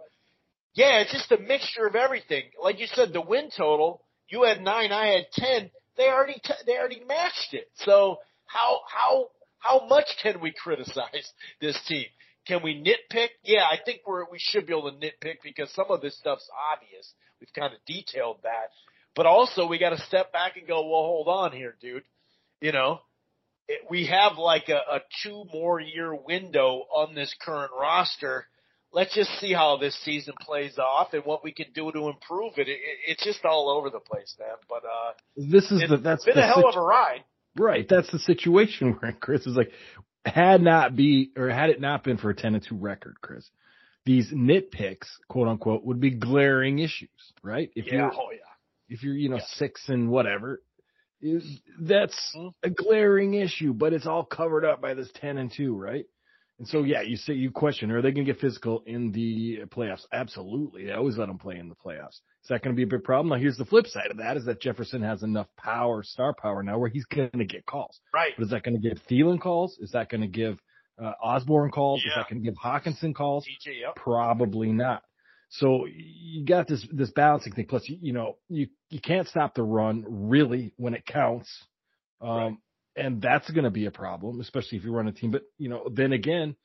[0.73, 2.43] yeah, it's just a mixture of everything.
[2.61, 5.71] Like you said, the win total, you had nine, I had ten.
[5.97, 7.69] They already t- they already matched it.
[7.85, 9.27] So how how
[9.61, 12.05] how much can we criticize this team?
[12.47, 13.29] Can we nitpick?
[13.43, 16.49] Yeah, I think we're we should be able to nitpick because some of this stuff's
[16.73, 17.13] obvious.
[17.39, 18.69] We've kind of detailed that,
[19.15, 22.03] but also we got to step back and go, well, hold on here, dude.
[22.59, 23.01] You know,
[23.67, 28.45] it, we have like a, a two more year window on this current roster.
[28.93, 32.53] Let's just see how this season plays off and what we can do to improve
[32.57, 32.67] it.
[32.67, 34.57] it, it it's just all over the place, man.
[34.67, 37.23] But uh, this is the that's been the a hell situ- of a ride.
[37.57, 39.71] Right, that's the situation where Chris is like,
[40.25, 43.49] had not be or had it not been for a 10 and 2 record, Chris,
[44.05, 47.09] these nitpicks, quote unquote, would be glaring issues,
[47.43, 47.69] right?
[47.75, 48.37] If yeah, you're, oh yeah.
[48.87, 49.43] If you're, you know, yeah.
[49.53, 50.61] six and whatever,
[51.21, 51.43] is
[51.79, 52.49] that's mm-hmm.
[52.63, 56.05] a glaring issue, but it's all covered up by this 10 and 2, right?
[56.59, 59.61] And so, yeah, you say you question, are they going to get physical in the
[59.75, 60.05] playoffs?
[60.13, 60.85] Absolutely.
[60.85, 62.19] They always let them play in the playoffs.
[62.43, 63.29] Is that going to be a big problem?
[63.29, 66.63] Now, here's the flip side of that: is that Jefferson has enough power, star power
[66.63, 67.99] now, where he's going to get calls.
[68.13, 68.33] Right.
[68.37, 69.77] But is that going to give Thielen calls?
[69.79, 70.59] Is that going to give
[71.01, 72.01] uh, Osborn calls?
[72.03, 72.11] Yeah.
[72.11, 73.45] Is that going to give Hockenson calls?
[73.45, 73.95] DJ, yep.
[73.95, 75.03] Probably not.
[75.49, 77.67] So you got this this balancing thing.
[77.67, 81.49] Plus, you, you know, you you can't stop the run really when it counts.
[82.21, 82.53] Um, right
[82.95, 85.31] and that's going to be a problem, especially if you run a team.
[85.31, 86.55] But you know, then again,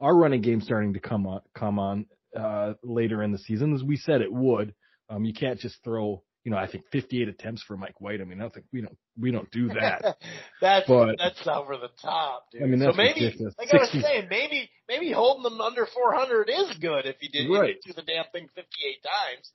[0.00, 2.06] our running game starting to come on come on
[2.38, 4.74] uh, later in the season, as we said it would.
[5.12, 8.20] Um, you can't just throw, you know, I think 58 attempts for Mike White.
[8.20, 10.16] I mean, I think we don't we don't do that.
[10.60, 12.62] that's but, that's over the top, dude.
[12.62, 13.54] I mean, so maybe ridiculous.
[13.58, 17.28] like 60, I was saying, maybe maybe holding them under 400 is good if you
[17.28, 17.76] did right.
[17.84, 19.52] do the damn thing 58 times.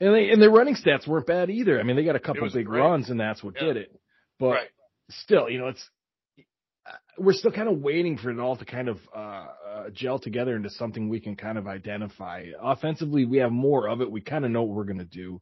[0.00, 1.78] And they and their running stats weren't bad either.
[1.78, 2.80] I mean, they got a couple big great.
[2.80, 3.66] runs, and that's what yeah.
[3.66, 4.00] did it.
[4.38, 4.68] But right
[5.10, 5.88] still, you know, it's
[7.20, 9.18] we're still kind of waiting for it all to kind of uh,
[9.68, 12.46] uh, gel together into something we can kind of identify.
[12.60, 14.10] Offensively, we have more of it.
[14.10, 15.40] We kind of know what we're going to do,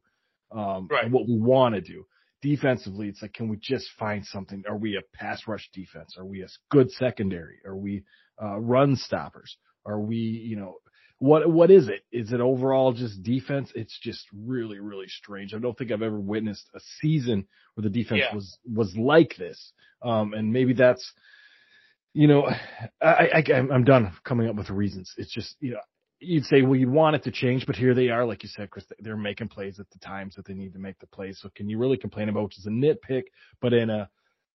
[0.51, 1.05] um, right.
[1.05, 2.05] and what we want to do.
[2.41, 4.63] Defensively, it's like, can we just find something?
[4.67, 6.15] Are we a pass rush defense?
[6.17, 7.57] Are we a good secondary?
[7.65, 8.03] Are we
[8.41, 9.57] uh, run stoppers?
[9.85, 10.75] Are we, you know,
[11.19, 12.01] what what is it?
[12.11, 13.71] Is it overall just defense?
[13.75, 15.53] It's just really really strange.
[15.53, 18.35] I don't think I've ever witnessed a season where the defense yeah.
[18.35, 19.73] was was like this.
[20.01, 21.11] Um, and maybe that's
[22.13, 22.49] you know,
[23.01, 25.13] I, I I'm done coming up with reasons.
[25.17, 25.79] It's just you know
[26.19, 28.69] you'd say, well, you'd want it to change, but here they are, like you said,
[28.69, 31.39] Chris, they're making plays at the times that they need to make the plays.
[31.41, 33.23] So can you really complain about, which is a nitpick,
[33.61, 34.09] but in a,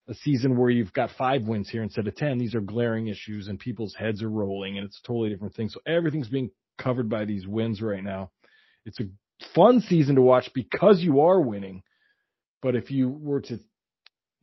[0.09, 3.49] a season where you've got five wins here instead of 10, these are glaring issues
[3.49, 5.71] and people's heads are rolling and it's a totally different thing.
[5.71, 8.31] So everything's being covered by these wins right now.
[8.85, 9.05] It's a
[9.55, 11.83] fun season to watch because you are winning.
[12.61, 13.59] But if you were to,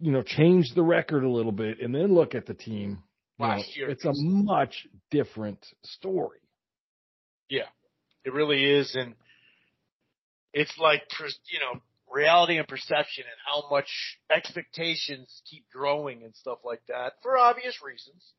[0.01, 3.03] you know, change the record a little bit and then look at the team,
[3.37, 6.39] last know, year, it's a much different story.
[7.49, 7.67] Yeah,
[8.25, 8.95] it really is.
[8.95, 9.13] And
[10.53, 11.03] it's like,
[11.51, 13.87] you know, reality and perception and how much
[14.35, 18.33] expectations keep growing and stuff like that for obvious reasons.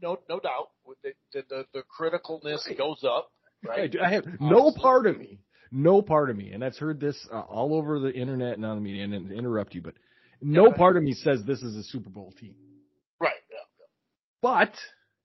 [0.00, 0.70] No, no doubt.
[1.02, 2.78] The, the, the, criticalness right.
[2.78, 3.30] goes up.
[3.66, 3.94] Right.
[4.00, 5.38] I have no part of me,
[5.72, 8.76] no part of me, and I've heard this uh, all over the internet and on
[8.76, 9.94] the media, and, and interrupt you, but
[10.40, 10.74] no Yeah.
[10.74, 12.54] part of me says this is a Super Bowl team.
[13.20, 13.32] Right.
[13.50, 13.58] Yeah.
[14.42, 14.74] But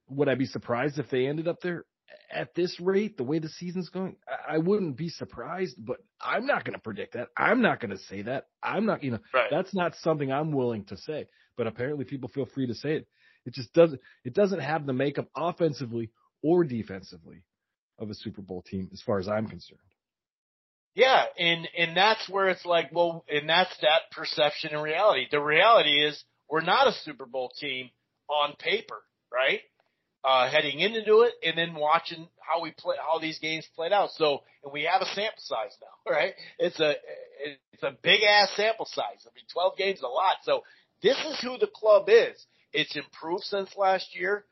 [0.10, 1.86] would I be surprised if they ended up there
[2.32, 4.16] at this rate, the way the season's going?
[4.48, 7.30] I, wouldn't be surprised, but I'm not going to predict that.
[7.36, 8.48] I'm not going to say that.
[8.64, 9.50] I'm not, you know, Right.
[9.50, 11.28] that's not something I'm willing to say.
[11.58, 13.08] But apparently, people feel free to say it.
[13.46, 14.00] It just doesn't.
[14.24, 17.44] It doesn't have the makeup offensively or defensively
[17.98, 19.80] of a Super Bowl team, as far as I'm concerned.
[20.96, 25.28] Yeah, and and that's where it's like, well, and that's that perception and reality.
[25.32, 27.90] The reality is we're not a Super Bowl team
[28.28, 28.98] on paper,
[29.32, 29.62] right?
[30.24, 34.10] Uh, heading into it and then watching how we play, how these games played out.
[34.18, 36.34] So, and we have a sample size now, right?
[36.58, 36.96] It's a,
[37.72, 39.26] it's a big ass sample size.
[39.26, 40.38] I mean, 12 games is a lot.
[40.44, 40.64] So
[41.02, 42.46] this is who the club is.
[42.74, 44.44] It's improved since last year.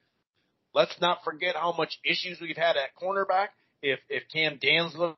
[0.73, 3.47] Let's not forget how much issues we've had at cornerback.
[3.82, 5.15] If if Cam Dantzler,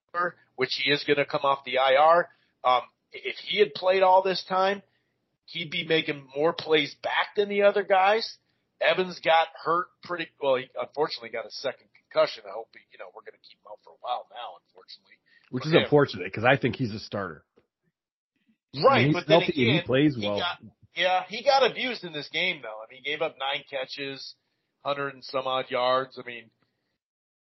[0.59, 2.27] which he is going to come off the IR,
[2.65, 2.81] um,
[3.13, 4.81] if he had played all this time,
[5.45, 8.35] he'd be making more plays back than the other guys.
[8.81, 10.55] Evans got hurt pretty well.
[10.57, 12.43] He unfortunately got a second concussion.
[12.45, 14.59] I hope he, you know we're going to keep him out for a while now.
[14.67, 15.15] Unfortunately,
[15.49, 15.83] Which For is him.
[15.83, 17.43] unfortunate because I think he's a starter.
[18.83, 19.05] right?
[19.07, 20.39] he's but then and he again, plays he well.
[20.39, 20.59] got-
[20.95, 22.67] yeah, he got abused in this game though.
[22.83, 24.35] I mean, he gave up nine catches,
[24.83, 26.19] hundred and some odd yards.
[26.21, 26.49] I mean,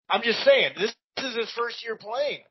[0.09, 2.41] I'm just saying this, this is his first year playing,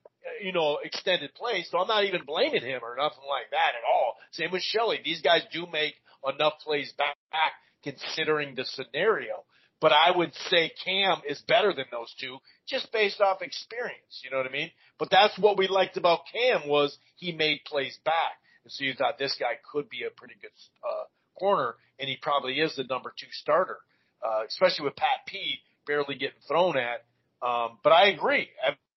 [0.42, 1.64] you know, extended play.
[1.68, 4.16] So I'm not even blaming him or nothing like that at all.
[4.32, 5.00] Same with Shelley.
[5.04, 5.94] These guys do make
[6.26, 9.44] enough plays back, back considering the scenario.
[9.80, 14.22] But I would say Cam is better than those two just based off experience.
[14.22, 14.70] You know what I mean?
[14.98, 18.38] But that's what we liked about Cam was he made plays back.
[18.64, 20.52] And so you thought this guy could be a pretty good
[20.88, 21.04] uh,
[21.36, 23.78] corner, and he probably is the number two starter,
[24.24, 27.04] uh, especially with Pat P barely getting thrown at.
[27.44, 28.48] Um, but I agree.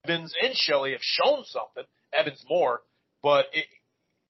[0.06, 1.84] Evans and Shelley have shown something.
[2.14, 2.82] Evans more,
[3.22, 3.66] but it,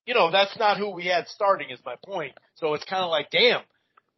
[0.06, 1.70] you know that's not who we had starting.
[1.70, 2.32] Is my point.
[2.56, 3.60] So it's kind of like, damn,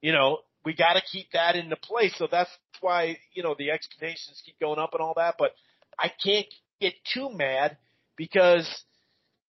[0.01, 2.15] you know, we got to keep that into place.
[2.17, 5.35] So that's why you know the expectations keep going up and all that.
[5.39, 5.53] But
[5.99, 6.47] I can't
[6.81, 7.77] get too mad
[8.17, 8.67] because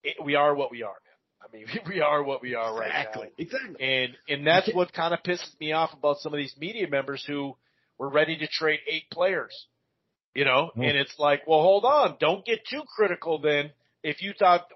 [0.03, 1.09] it, we are what we are, man.
[1.43, 3.23] I mean, we are what we are right now.
[3.37, 3.87] Exactly.
[3.87, 7.25] And and that's what kind of pisses me off about some of these media members
[7.27, 7.57] who
[7.99, 9.67] were ready to trade eight players.
[10.39, 10.83] You know, Hmm.
[10.83, 13.73] and it's like, well, hold on, don't get too critical then.
[14.05, 14.69] If you thought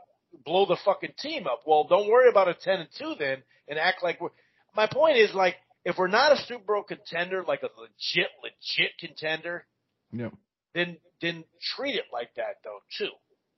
[0.44, 3.79] blow the fucking team up, well, don't worry about a ten and two then, and
[3.79, 4.31] act like we're.
[4.75, 8.90] My point is like, if we're not a Super Bowl contender, like a legit, legit
[8.98, 9.64] contender,
[10.11, 10.31] Yeah.
[10.75, 11.44] then then
[11.77, 13.11] treat it like that though too.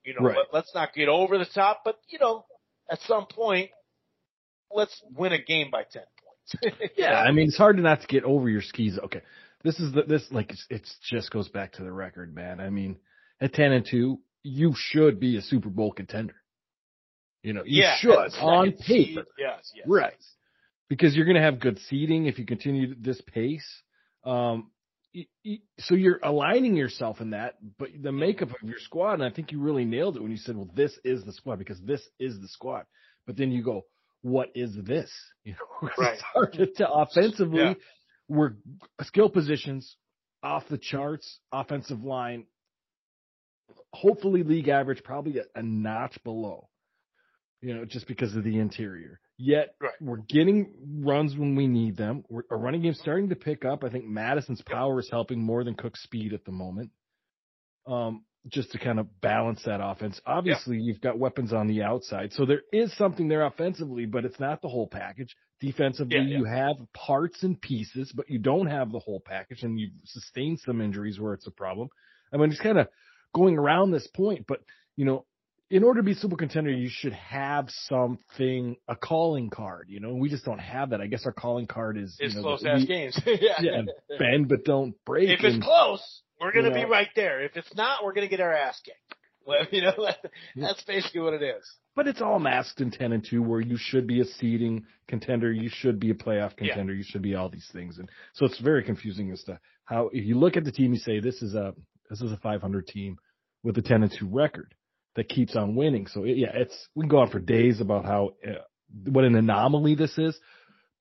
[0.04, 0.36] You know, Right.
[0.36, 2.44] let, let's not get over the top, but you know,
[2.90, 3.70] at some point,
[4.70, 6.90] let's win a game by ten points.
[6.98, 8.98] Yeah, I mean, it's hard to not to get over your skis.
[8.98, 9.22] Okay,
[9.64, 12.60] this is the this like it's, it's just goes back to the record, man.
[12.60, 12.96] I mean,
[13.40, 16.36] at ten and two, you should be a Super Bowl contender.
[17.42, 20.12] You know, you yeah, should on seed, paper, Yes, yes, right?
[20.16, 20.30] yes.
[20.88, 23.66] Because you're going to have good seating if you continue this pace.
[24.22, 24.70] Um,
[25.78, 29.52] so you're aligning yourself in that, but the makeup of your squad, and I think
[29.52, 32.40] you really nailed it when you said, "Well, this is the squad," because this is
[32.40, 32.84] the squad.
[33.26, 33.84] But then you go,
[34.22, 35.10] "What is this?"
[35.44, 36.18] You know, Right.
[36.30, 37.74] started to offensively, Yeah.
[38.28, 38.52] We're
[39.02, 39.96] skill positions
[40.42, 42.46] off the charts, offensive line,
[43.92, 46.68] hopefully league average, probably a, a notch below.
[47.60, 49.20] You know, just because of the interior.
[49.38, 49.92] Yet Right.
[50.00, 52.24] we're getting runs when we need them.
[52.28, 53.82] We're, our running game's starting to pick up.
[53.84, 56.90] I think Mattison's power is helping more than Cook's speed at the moment.
[57.86, 60.20] Um, just to kind of balance that offense.
[60.26, 64.38] Obviously, you've got weapons on the outside, so there is something there offensively, but it's
[64.40, 65.34] not the whole package.
[65.60, 66.38] Defensively, Yeah, yeah.
[66.38, 70.60] you have parts and pieces, but you don't have the whole package, and you've sustained
[70.60, 71.88] some injuries where it's a problem.
[72.32, 72.88] I mean, it's kind of
[73.34, 74.60] going around this point, but
[74.96, 75.24] you know,
[75.70, 79.86] in order to be super contender, you should have something, a calling card.
[79.88, 81.00] You know, we just don't have that.
[81.00, 83.18] I guess our calling card is It's you know, close ass games.
[83.26, 83.60] yeah.
[83.60, 83.82] Yeah,
[84.18, 85.30] bend but don't break.
[85.30, 87.42] if it's and- close, we're gonna you be right there.
[87.42, 88.98] If it's not, we're gonna get our ass kicked.
[89.46, 89.92] Well, you know,
[90.56, 91.62] that's basically what it is.
[91.94, 95.52] but it's all masked in 10 and 2 where you should be a seeding contender,
[95.52, 96.68] you should be a playoff Yeah.
[96.68, 97.98] contender, you should be all these things.
[97.98, 100.98] And so it's very confusing as to how if you look at the team you
[100.98, 101.74] say this is a
[102.08, 103.18] this is a 500 team
[103.62, 104.74] with a 10 and 2 record
[105.16, 106.06] that keeps on winning.
[106.06, 108.62] So it, yeah, it's we can go on for days about how uh,
[109.04, 110.40] what an anomaly this is,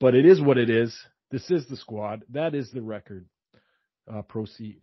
[0.02, 0.94] but it is what it is.
[1.32, 2.24] This is the squad.
[2.32, 3.26] That is the record.
[4.06, 4.82] Uh, proceed.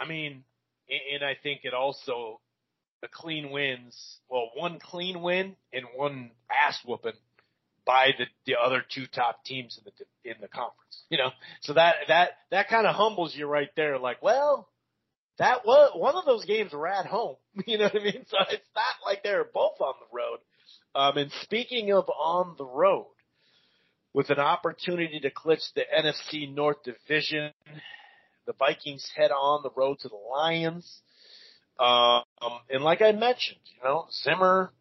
[0.00, 0.44] I mean,
[0.88, 2.40] and I think it also
[3.02, 4.18] the clean wins.
[4.28, 7.12] Well, one clean win and one ass whooping
[7.86, 11.02] by the the other two top teams in the in the conference.
[11.10, 11.30] You know,
[11.60, 13.98] so that that that kind of humbles you right there.
[13.98, 14.68] Like, well,
[15.38, 17.36] that was one of those games were at home.
[17.66, 18.24] You know what I mean?
[18.28, 20.38] So it's not like they're both on the road.
[20.94, 23.06] Um, and speaking of on the road,
[24.12, 27.52] with an opportunity to clinch the NFC North Division,
[28.50, 31.02] the Vikings head on the road to the Lions.
[31.78, 32.24] Um,
[32.68, 34.72] and like I mentioned, you know, Zimmer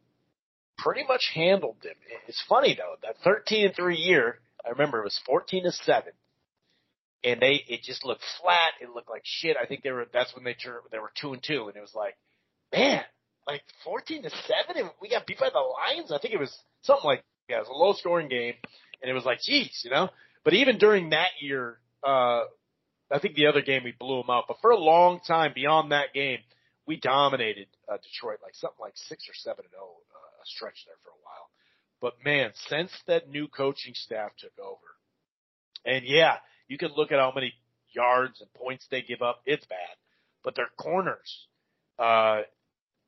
[0.78, 1.94] pretty much handled them.
[2.28, 6.12] It's funny though, that 13 and 3 year, I remember it was 14 to 7.
[7.24, 8.72] And they, it just looked flat.
[8.82, 9.56] It looked like shit.
[9.62, 11.82] I think they were, that's when they turned, they were 2 and 2 and it
[11.82, 12.18] was like,
[12.74, 13.04] man,
[13.46, 14.42] like 14 to 7
[14.78, 16.12] and we got beat by the Lions.
[16.12, 18.56] I think it was something like, yeah, it was a low scoring game
[19.02, 20.10] and it was like, geez, you know,
[20.44, 22.44] but even during that year, uh,
[23.12, 25.92] I think the other game we blew them out, but for a long time beyond
[25.92, 26.40] that game,
[26.86, 30.86] we dominated uh, Detroit like something like six or seven and zero uh, a stretch
[30.86, 31.50] there for a while.
[32.02, 34.78] But man, since that new coaching staff took over,
[35.86, 36.38] and yeah,
[36.68, 37.54] you can look at how many
[37.92, 39.42] yards and points they give up.
[39.46, 39.98] It's bad,
[40.44, 41.48] but their corners
[41.98, 42.42] uh,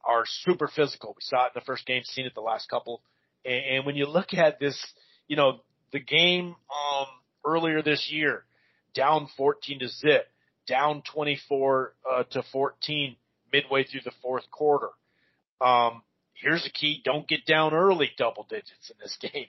[0.03, 1.13] are super physical.
[1.15, 3.01] We saw it in the first game, seen it the last couple.
[3.45, 4.77] And, and when you look at this,
[5.27, 7.07] you know, the game um,
[7.45, 8.43] earlier this year,
[8.93, 10.27] down 14 to zip,
[10.67, 13.15] down 24 uh, to 14
[13.51, 14.89] midway through the fourth quarter.
[15.59, 16.01] Um,
[16.33, 19.47] here's the key: don't get down early, double digits in this game.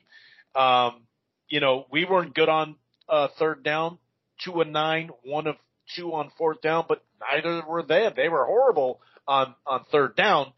[0.54, 1.02] Um,
[1.48, 2.76] you know, we weren't good on
[3.08, 3.98] uh, third down,
[4.44, 5.56] two and nine, one of
[5.96, 8.08] two on fourth down, but neither were they.
[8.14, 10.52] They were horrible on on third down,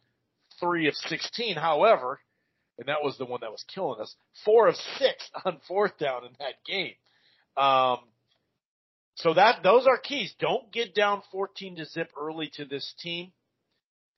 [0.60, 1.56] three of sixteen.
[1.56, 2.20] However,
[2.78, 4.14] and that was the one that was killing us.
[4.44, 6.94] Four of six on fourth down in that game.
[7.56, 7.98] Um,
[9.16, 10.34] so that those are keys.
[10.38, 13.32] Don't get down 14 to zip early to this team.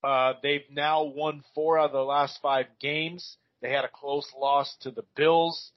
[0.02, 3.36] Uh, they've now won four out of the last five games.
[3.60, 5.72] They had a close loss to the Bills.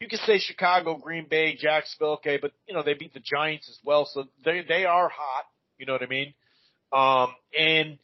[0.00, 3.68] You could say Chicago, Green Bay, Jacksonville, okay, but you know they beat the Giants
[3.68, 5.44] as well, so they they are hot.
[5.76, 6.34] You know what I mean?
[6.92, 7.98] Um, and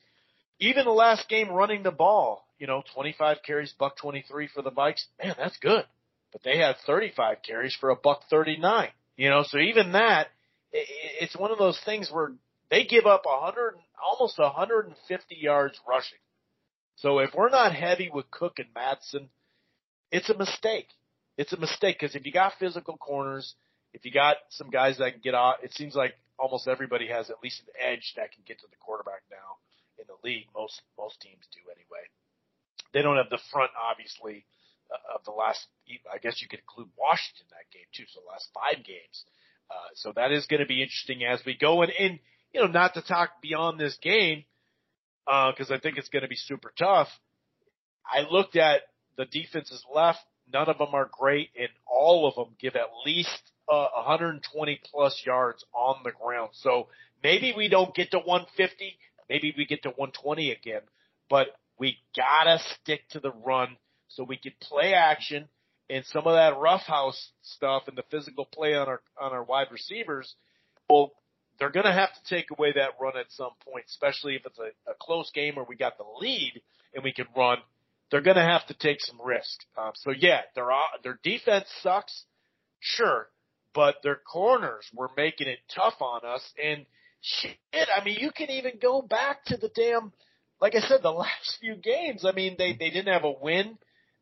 [0.58, 4.70] even the last game running the ball, you know, 25 carries, buck 23 for the
[4.70, 5.04] Vikes.
[5.22, 5.84] Man, that's good.
[6.32, 8.88] But they had 35 carries for a buck 39.
[9.16, 10.28] You know, so even that,
[10.74, 12.32] it's one of those things where
[12.70, 16.18] they give up 100, almost 150 yards rushing.
[16.96, 19.28] So if we're not heavy with Cook and Mattison,
[20.10, 20.88] it's a mistake.
[21.36, 23.54] It's a mistake because if you got physical corners,
[23.92, 27.30] if you got some guys that can get out, it seems like almost everybody has
[27.30, 29.58] at least an edge that can get to the quarterback now
[29.98, 30.46] in the league.
[30.54, 32.06] Most most teams do anyway.
[32.92, 34.46] They don't have the front, obviously,
[34.90, 35.66] uh, of the last.
[36.12, 38.06] I guess you could include Washington that game too.
[38.10, 39.26] So the last five games.
[39.70, 41.82] Uh, so that is going to be interesting as we go.
[41.82, 42.18] And, and
[42.52, 44.44] you know, not to talk beyond this game,
[45.26, 47.08] because uh, I think it's going to be super tough.
[48.06, 48.82] I looked at
[49.16, 50.20] the defenses left.
[50.52, 55.22] None of them are great, and all of them give at least uh, 120 plus
[55.24, 56.50] yards on the ground.
[56.52, 56.88] So
[57.22, 58.98] maybe we don't get to 150.
[59.28, 60.82] Maybe we get to 120 again,
[61.30, 61.46] but
[61.78, 63.76] we gotta stick to the run
[64.08, 65.48] so we can play action
[65.91, 69.68] and some of that roughhouse stuff and the physical play on our on our wide
[69.70, 70.35] receivers.
[70.89, 71.12] Well,
[71.59, 74.59] they're going to have to take away that run at some point, especially if it's
[74.59, 76.61] a, a close game or we got the lead
[76.95, 77.59] and we can run.
[78.11, 79.61] They're going to have to take some risk.
[79.78, 80.68] Um, so yeah, their
[81.03, 82.24] their defense sucks,
[82.80, 83.28] sure,
[83.74, 86.43] but their corners were making it tough on us.
[86.62, 86.87] And
[87.20, 90.12] shit, I mean, you can even go back to the damn,
[90.61, 92.24] like I said, the last few games.
[92.24, 93.78] I mean, they they didn't have a win.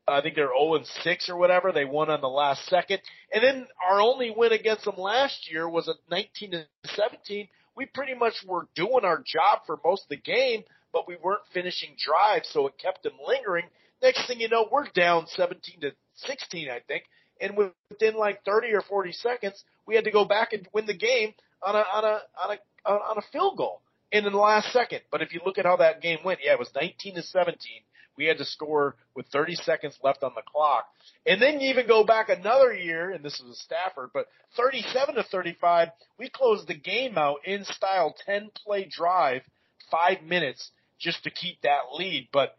[0.08, 1.70] I think they're 0 and 6 or whatever.
[1.70, 3.00] They won on the last second.
[3.32, 7.48] And then our only win against them last year was a 19 to 17.
[7.76, 11.42] We pretty much were doing our job for most of the game, but we weren't
[11.54, 13.66] finishing drives, so it kept them lingering.
[14.02, 17.04] Next thing you know, we're down 17 to 16, I think.
[17.40, 20.96] And within like 30 or 40 seconds, we had to go back and win the
[20.96, 21.32] game
[21.62, 23.80] on a, on a, on a, on a field goal
[24.10, 25.00] in the last second.
[25.10, 27.82] But if you look at how that game went, yeah, it was 19 to 17
[28.16, 30.86] we had to score with 30 seconds left on the clock.
[31.26, 35.22] And then you even go back another year, and this was Stafford, but 37 to
[35.22, 35.88] 35,
[36.18, 39.42] we closed the game out in style 10 play drive,
[39.90, 42.28] five minutes just to keep that lead.
[42.32, 42.56] But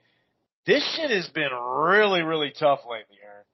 [0.65, 3.45] this shit has been really, really tough lately, Aaron.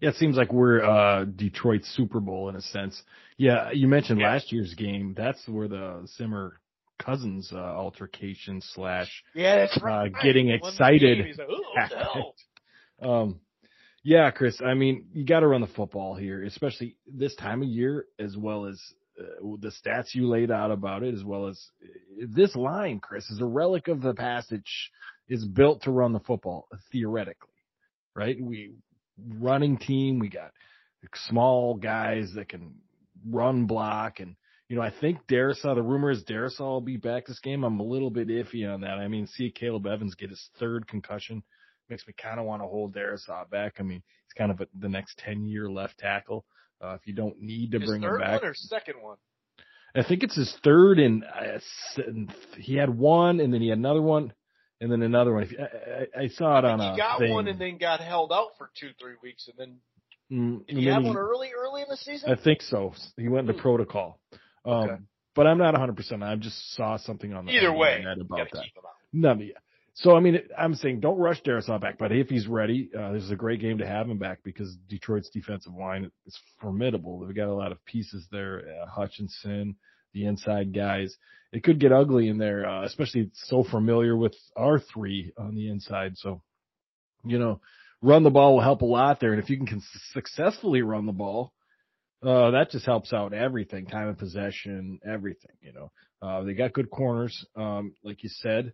[0.00, 3.02] Yeah, it seems like we're uh Detroit Super Bowl in a sense.
[3.36, 4.32] Yeah, you mentioned yeah.
[4.32, 5.14] last year's game.
[5.16, 6.59] That's where the Zimmer
[7.04, 10.12] Cousins uh, altercation slash yeah, that's right.
[10.14, 11.38] Uh, getting excited.
[11.78, 13.40] Like, um,
[14.02, 14.60] yeah, Chris.
[14.64, 18.36] I mean, you got to run the football here, especially this time of year, as
[18.36, 18.80] well as
[19.18, 23.28] uh, the stats you laid out about it, as well as uh, this line, Chris,
[23.30, 24.90] is a relic of the passage.
[25.28, 27.54] Is built to run the football theoretically,
[28.16, 28.36] right?
[28.40, 28.72] We
[29.38, 30.18] running team.
[30.18, 30.50] We got
[31.28, 32.74] small guys that can
[33.28, 34.34] run block and
[34.70, 37.64] You know, I think Darrisaw, the rumor is Darrisaw will be back this game.
[37.64, 38.98] I'm a little bit iffy on that.
[39.00, 41.42] I mean, see Caleb Evans get his third concussion
[41.88, 43.74] makes me kind of want to hold Darrisaw back.
[43.80, 46.44] I mean, he's kind of a, the next 10 year left tackle.
[46.80, 48.42] Uh, if you don't need to his bring him back.
[48.42, 49.16] one or second one?
[49.96, 51.58] I think it's his third, and uh,
[52.56, 54.32] he had one, and then he had another one,
[54.80, 55.48] and then another one.
[55.58, 57.32] I, I, I saw it I on think a he got thing.
[57.32, 59.78] one and then got held out for two, three weeks, and then
[60.32, 62.30] Mm, did and he then have he- one early, early in the season?
[62.30, 62.92] I think so.
[63.16, 63.62] He went into Hmm.
[63.62, 64.20] protocol.
[64.64, 64.96] Um, Okay.
[65.34, 66.22] But I'm not 100%.
[66.24, 68.62] I just saw something on the Either way, about that.
[68.62, 69.38] keep him out.
[69.38, 69.52] No, yeah.
[69.94, 73.22] So I mean, I'm saying don't rush Darrisaw back, but if he's ready, uh, this
[73.22, 77.20] is a great game to have him back because Detroit's defensive line is formidable.
[77.20, 78.62] They've got a lot of pieces there.
[78.82, 79.76] Uh, Hutchinson,
[80.14, 81.16] the inside guys.
[81.52, 85.68] It could get ugly in there, uh, especially so familiar with our three on the
[85.68, 86.16] inside.
[86.16, 86.42] So,
[87.24, 87.60] you know,
[88.00, 89.82] run the ball will help a lot there, and if you can
[90.12, 91.52] successfully run the ball,
[92.22, 95.90] uh, that just helps out everything, time of possession, everything, you know.
[96.22, 98.72] Uh, they got good corners, um, like you said.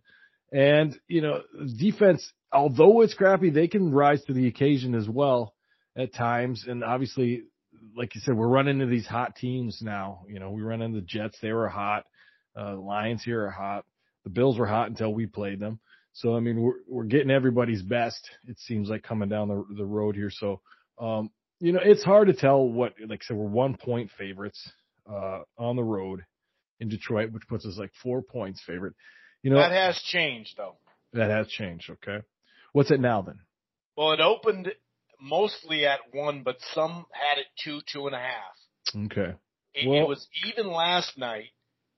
[0.51, 1.41] And, you know,
[1.77, 5.53] defense, although it's crappy, they can rise to the occasion as well
[5.95, 6.65] at times.
[6.67, 7.43] And obviously,
[7.95, 10.23] like you said, we're running into these hot teams now.
[10.27, 11.37] You know, we run into the Jets.
[11.41, 12.05] They were hot.
[12.57, 13.85] Uh, Lions here are hot.
[14.23, 15.79] The Bills were hot until we played them.
[16.13, 18.29] So, I mean, we're, we're getting everybody's best.
[18.47, 20.31] It seems like coming down the, the road here.
[20.31, 20.61] So,
[20.99, 21.29] um,
[21.59, 24.69] you know, it's hard to tell what, like I said, we're one point favorites,
[25.09, 26.23] uh, on the road
[26.79, 28.93] in Detroit, which puts us like four points favorite.
[29.43, 30.77] You know, that has changed though.
[31.13, 31.89] that has changed.
[31.89, 32.19] Okay.
[32.73, 33.39] What's it now then?
[33.95, 34.71] Well, it opened
[35.21, 39.05] mostly at one, but some had it two, two and a half.
[39.05, 39.33] Okay.
[39.73, 41.49] It, Well- it was even last night,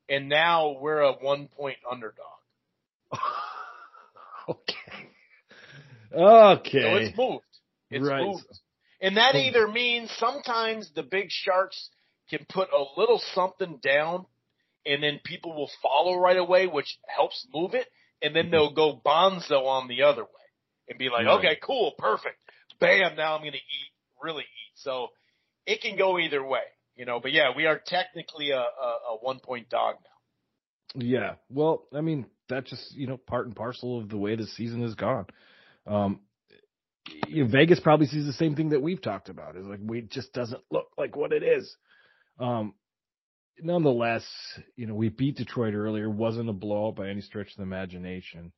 [0.07, 2.25] and now we're a one point underdog.
[4.49, 5.09] okay.
[6.11, 7.05] So Okay.
[7.05, 7.43] it's moved.
[7.91, 8.25] It's Right.
[8.25, 8.45] moved.
[9.01, 9.37] And that Hmm.
[9.37, 11.89] either means sometimes the big sharks
[12.29, 14.25] can put a little something down
[14.85, 17.87] and then people will follow right away, which helps move it.
[18.21, 20.29] And then they'll go bonzo on the other way
[20.89, 21.39] and be like, Right.
[21.39, 22.37] okay, cool, perfect.
[22.79, 23.91] Bam, now I'm going to eat,
[24.21, 24.73] really eat.
[24.75, 25.09] So
[25.65, 26.63] it can go either way,
[26.95, 30.09] you know, but yeah, we are technically a, a, a one point dog now.
[30.95, 31.35] Yeah.
[31.49, 34.81] Well, I mean, that's just, you know, part and parcel of the way the season
[34.81, 35.27] has gone.
[35.85, 36.21] Um,
[37.27, 39.55] you know, Vegas probably sees the same thing that we've talked about.
[39.55, 41.75] Is like, we just doesn't look like what it is.
[42.39, 42.73] Um,
[43.61, 44.25] nonetheless,
[44.75, 46.09] you know, we beat Detroit earlier.
[46.09, 48.51] Wasn't a blowout by any stretch of the imagination.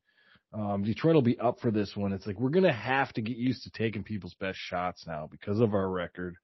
[0.54, 2.12] Um, Detroit will be up for this one.
[2.12, 5.60] It's like we're gonna have to get used to taking people's best shots now because
[5.60, 6.36] of our record,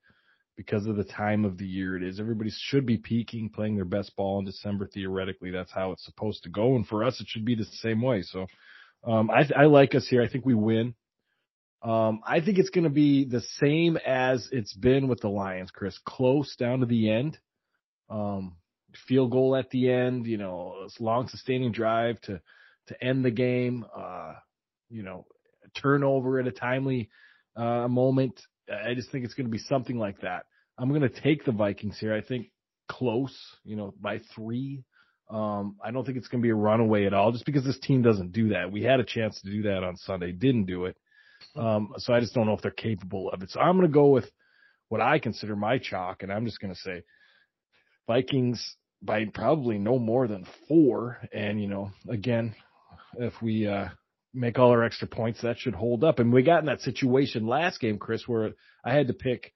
[0.57, 2.19] because of the time of the year it is.
[2.19, 4.87] Everybody should be peaking, playing their best ball in December.
[4.87, 8.01] Theoretically, that's how it's supposed to go, and for us, it should be the same
[8.01, 8.23] way.
[8.23, 8.47] So,
[9.05, 10.23] um, I, I like us here.
[10.23, 10.95] I think we win.
[11.83, 15.71] Um, I think it's going to be the same as it's been with the Lions,
[15.71, 15.99] Chris.
[16.05, 17.39] Close down to the end.
[18.11, 18.57] Um,
[19.07, 22.41] field goal at the end, you know, long sustaining drive to,
[22.89, 23.85] to end the game.
[23.97, 24.35] Uh,
[24.91, 25.27] you know,
[25.81, 27.11] turnover at a timely,
[27.57, 28.41] uh, moment.
[28.69, 30.47] I just think it's going to be something like that.
[30.79, 32.15] I'm going to take the Vikings here.
[32.15, 32.51] I think
[32.89, 34.85] close, you know, by three.
[35.31, 37.79] Um, I don't think it's going to be a runaway at all just because this
[37.79, 38.73] team doesn't do that.
[38.73, 40.97] We had a chance to do that on Sunday, didn't do it.
[41.57, 43.51] Um, so I just don't know if they're capable of it.
[43.51, 44.31] So I'm going to go with
[44.89, 47.03] what I consider my chalk, and I'm just going to say
[48.07, 51.19] Vikings by probably no more than four.
[51.33, 52.55] And, you know, again,
[53.19, 53.89] if we, uh,
[54.35, 56.19] make all our extra points, that should hold up.
[56.19, 58.51] And we got in that situation last game, Chris, where
[58.85, 59.53] I had to pick,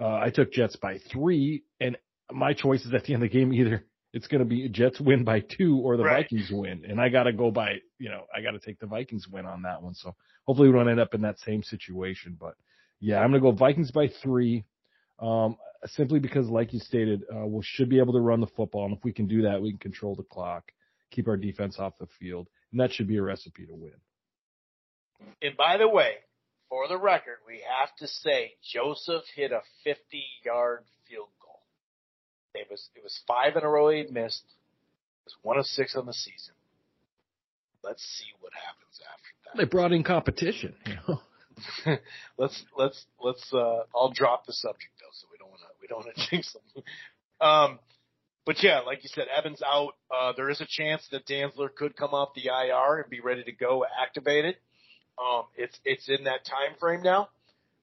[0.00, 1.96] uh, I took Jets by three and
[2.32, 3.84] my choice is at the end of the game either
[4.14, 6.22] it's going to be Jets win by two or the Right.
[6.22, 6.84] Vikings win.
[6.88, 9.44] And I got to go by, you know, I got to take the Vikings win
[9.44, 9.94] on that one.
[9.94, 12.36] So hopefully we don't end up in that same situation.
[12.38, 12.54] But
[13.00, 14.64] yeah, I'm going to go Vikings by three.
[15.18, 15.56] Um,
[15.86, 18.86] simply because, like you stated, uh, we should be able to run the football.
[18.86, 20.70] And if we can do that, we can control the clock,
[21.10, 22.48] keep our defense off the field.
[22.70, 23.94] And that should be a recipe to win.
[25.42, 26.14] And by the way,
[26.68, 30.00] for the record, we have to say Joseph hit a 50
[30.44, 31.43] yard field goal.
[32.54, 34.44] It was it was five in a row he missed.
[34.44, 36.54] It was one of six on the season.
[37.82, 39.58] Let's see what happens after that.
[39.58, 41.20] They brought in competition, you know.
[42.38, 45.98] let's let's let's uh I'll drop the subject though, so we don't wanna we don't
[45.98, 46.84] wanna jinx them.
[47.40, 47.78] Um
[48.46, 49.94] but yeah, like you said, Evans out.
[50.10, 53.42] Uh there is a chance that Dantzler could come off the IR and be ready
[53.44, 54.56] to go activated.
[55.18, 57.28] Um, it's it's in that time frame now,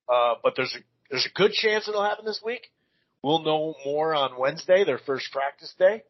[0.09, 2.71] uh, but there's a there's a good chance it'll happen this week.
[3.23, 6.03] We'll know more on Wednesday, their first practice day.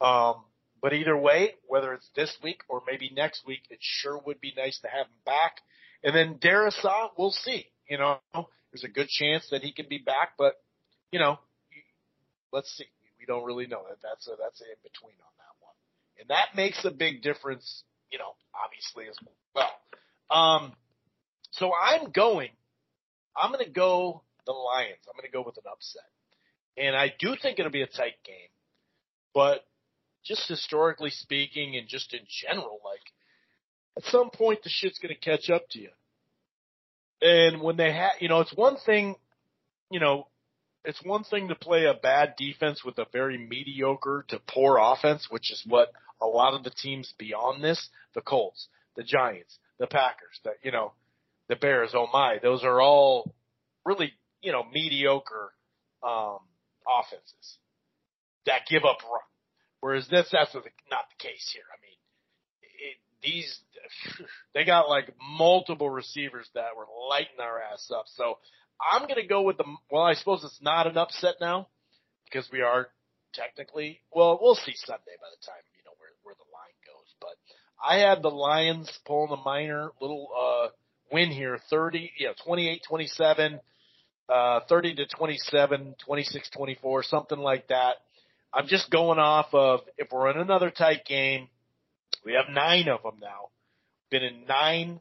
[0.00, 0.44] Um,
[0.80, 4.52] but either way, whether it's this week or maybe next week, it sure would be
[4.56, 5.56] nice to have him back.
[6.02, 7.66] And then Darrisaw, we'll see.
[7.88, 10.54] You know, there's a good chance that he can be back, but
[11.10, 11.38] you know,
[12.52, 12.86] let's see.
[13.18, 13.98] We don't really know that.
[14.02, 15.74] That's a that's a in between on that one,
[16.20, 17.84] and that makes a big difference.
[18.10, 19.16] You know, obviously as
[19.54, 19.70] well.
[20.30, 20.72] Um,
[21.52, 22.50] so I'm going.
[23.36, 25.00] I'm going to go the Lions.
[25.08, 26.02] I'm going to go with an upset,
[26.76, 28.50] and I do think it'll be a tight game.
[29.32, 29.64] But
[30.24, 33.00] just historically speaking, and just in general, like
[33.96, 35.90] at some point the shit's going to catch up to you.
[37.20, 39.16] And when they have, you know, it's one thing,
[39.90, 40.28] you know,
[40.84, 45.28] it's one thing to play a bad defense with a very mediocre to poor offense,
[45.30, 49.86] which is what a lot of the teams beyond this, the Colts, the Giants, the
[49.86, 50.92] Packers, the you know,
[51.48, 53.32] the Bears, oh my, those are all
[53.84, 54.12] really,
[54.42, 55.52] you know, mediocre
[56.02, 56.38] um
[56.86, 57.58] offenses
[58.46, 59.20] that give up run.
[59.80, 60.62] Whereas this, that's not
[61.10, 61.64] the case here.
[61.68, 61.98] I mean,
[62.62, 63.58] it, these,
[64.54, 68.06] they got like multiple receivers that were lighting our ass up.
[68.14, 68.38] So
[68.80, 71.68] I'm going to go with the, well, I suppose it's not an upset now
[72.24, 72.88] because we are
[73.34, 77.14] technically, well, we'll see Sunday by the time, you know, where, where the line goes.
[77.20, 77.36] But
[77.82, 80.68] I had the Lions pulling the minor little, uh,
[81.12, 83.60] win here, 30, you know, 28, 27,
[84.28, 87.96] uh, 30 to 27, 26, 24, something like that.
[88.52, 91.48] I'm just going off of if we're in another tight game,
[92.24, 93.48] we have nine of them now.
[94.10, 95.00] Been in nine,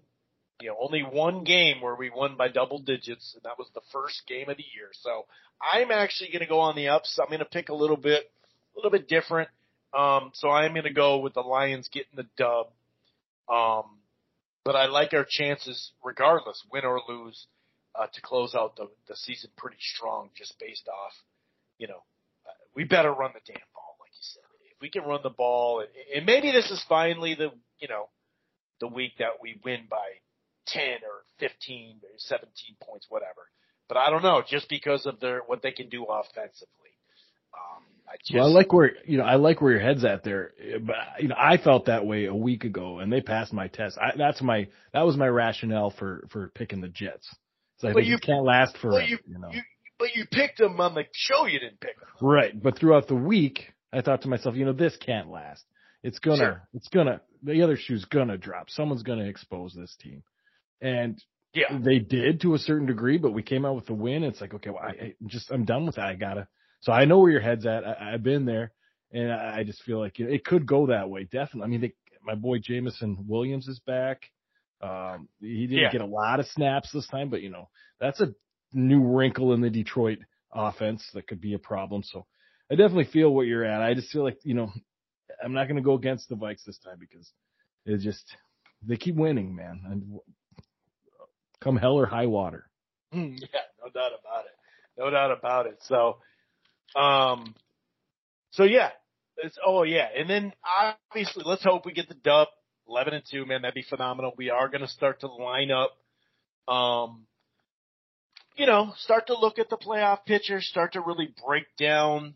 [0.60, 3.82] you know, only one game where we won by double digits, and that was the
[3.92, 4.90] first game of the year.
[4.94, 5.26] So
[5.62, 7.20] I'm actually going to go on the ups.
[7.22, 8.24] I'm going to pick a little bit,
[8.76, 9.50] a little bit different.
[9.94, 12.68] Um, so I'm going to go with the Lions getting the dub.
[13.48, 13.98] Um,
[14.66, 17.46] but I like our chances, regardless, win or lose,
[17.96, 21.14] uh, to close out the, the season pretty strong, just based off,
[21.78, 22.04] you know,
[22.76, 24.44] we better run the damn ball, like you said.
[24.72, 25.84] If we can run the ball,
[26.16, 28.10] and maybe this is finally the you know
[28.80, 30.20] the week that we win by
[30.66, 33.50] ten or fifteen or seventeen points, whatever.
[33.88, 36.68] But I don't know, just because of their what they can do offensively.
[37.54, 40.24] Um, I just, well, I like where you know I like where your head's at
[40.24, 43.68] there, but you know I felt that way a week ago, and they passed my
[43.68, 43.98] test.
[44.00, 47.28] I, that's my that was my rationale for for picking the Jets.
[47.84, 49.00] So I think you can't last forever.
[49.00, 49.62] Well, you, you know, you,
[50.00, 51.46] but you picked them on the show.
[51.46, 52.08] You didn't pick them.
[52.22, 55.64] Right, but throughout the week, I thought to myself, you know, this can't last.
[56.02, 56.68] It's gonna, sure.
[56.74, 58.70] it's gonna, the other shoe's gonna drop.
[58.70, 60.24] Someone's gonna expose this team,
[60.82, 61.22] and
[61.54, 63.18] yeah, they did to a certain degree.
[63.18, 64.24] But we came out with the win.
[64.24, 66.06] It's like, okay, well, I, I just, I'm done with that.
[66.06, 66.48] I gotta.
[66.80, 67.84] So I know where your head's at.
[67.86, 68.72] I, have been there,
[69.12, 71.26] and I, I just feel like you know, it could go that way.
[71.26, 71.64] Definitely.
[71.64, 71.94] I mean, they,
[72.26, 74.24] my boy Jameson Williams is back.
[74.84, 75.92] Um, he didn't yeah.
[75.92, 77.70] get a lot of snaps this time, but you know,
[78.02, 78.34] that's a
[78.74, 80.20] new wrinkle in the Detroit
[80.54, 82.04] offense that could be a problem.
[82.04, 82.26] So
[82.70, 83.82] I definitely feel what you're at.
[83.82, 84.72] I just feel like, you know,
[85.44, 87.32] I'm not going to go against the Vikes this time because
[87.86, 88.36] it just,
[88.86, 89.82] they keep winning, man.
[89.86, 90.20] And
[91.62, 92.70] come hell or high water.
[93.14, 94.52] Yeah, no doubt about it.
[94.98, 95.78] No doubt about it.
[95.82, 96.18] So,
[97.00, 97.54] um,
[98.52, 98.90] so yeah,
[99.38, 100.08] it's, oh yeah.
[100.18, 100.52] And then
[101.12, 102.48] obviously let's hope we get the dub
[102.94, 103.64] 11 and 2, man.
[103.64, 104.34] That'd be phenomenal.
[104.38, 105.98] We are going to start to line up,
[106.72, 107.26] um,
[108.56, 112.36] you know, start to look at the playoff picture, start to really break down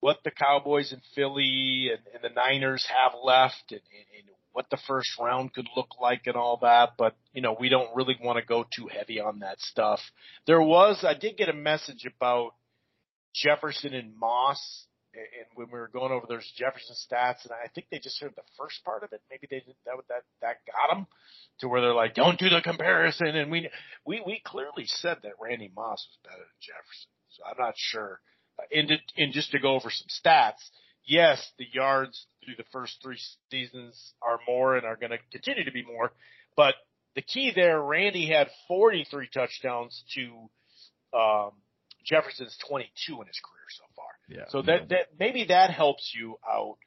[0.00, 4.66] what the Cowboys and Philly and, and the Niners have left and, and, and what
[4.70, 6.90] the first round could look like and all that.
[6.98, 10.00] But, you know, we don't really want to go too heavy on that stuff.
[10.46, 12.50] There was, I did get a message about
[13.34, 14.86] Jefferson and Moss
[15.16, 18.34] and when we were going over those Jefferson stats, and I think they just heard
[18.36, 19.20] the first part of it.
[19.30, 19.96] Maybe they did that.
[20.08, 21.06] That that got them
[21.60, 23.68] to where they're like, "Don't do the comparison." And we
[24.04, 28.20] we we clearly said that Randy Moss was better than Jefferson, so I'm not sure.
[28.58, 30.62] Uh, and to, and just to go over some stats,
[31.04, 35.64] yes, the yards through the first three seasons are more and are going to continue
[35.64, 36.12] to be more,
[36.56, 36.74] but
[37.16, 41.50] the key there, Randy had 43 touchdowns to um,
[42.04, 43.84] Jefferson's 22 in his career so.
[44.28, 44.44] Yeah.
[44.48, 46.78] So that that maybe that helps you out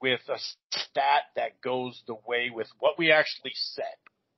[0.00, 0.38] with a
[0.70, 3.84] stat that goes the way with what we actually said.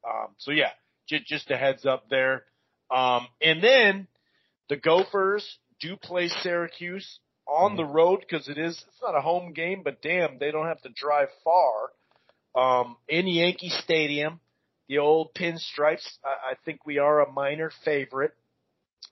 [0.06, 0.70] Um, so yeah,
[1.08, 2.44] j- just a heads up there.
[2.90, 4.08] Um, and then
[4.68, 9.52] the Gophers do play Syracuse on the road because it is it's not a home
[9.52, 11.90] game, but damn, they don't have to drive far.
[12.54, 14.40] Um, in Yankee Stadium,
[14.88, 16.06] the old pinstripes.
[16.24, 18.32] I, I think we are a minor favorite.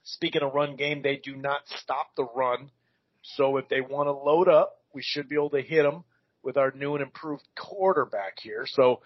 [0.03, 2.69] Speaking of run game, they do not stop the run.
[3.21, 6.03] So if they want to load up, we should be able to hit them
[6.43, 8.65] with our new and improved quarterback here.
[8.67, 9.01] So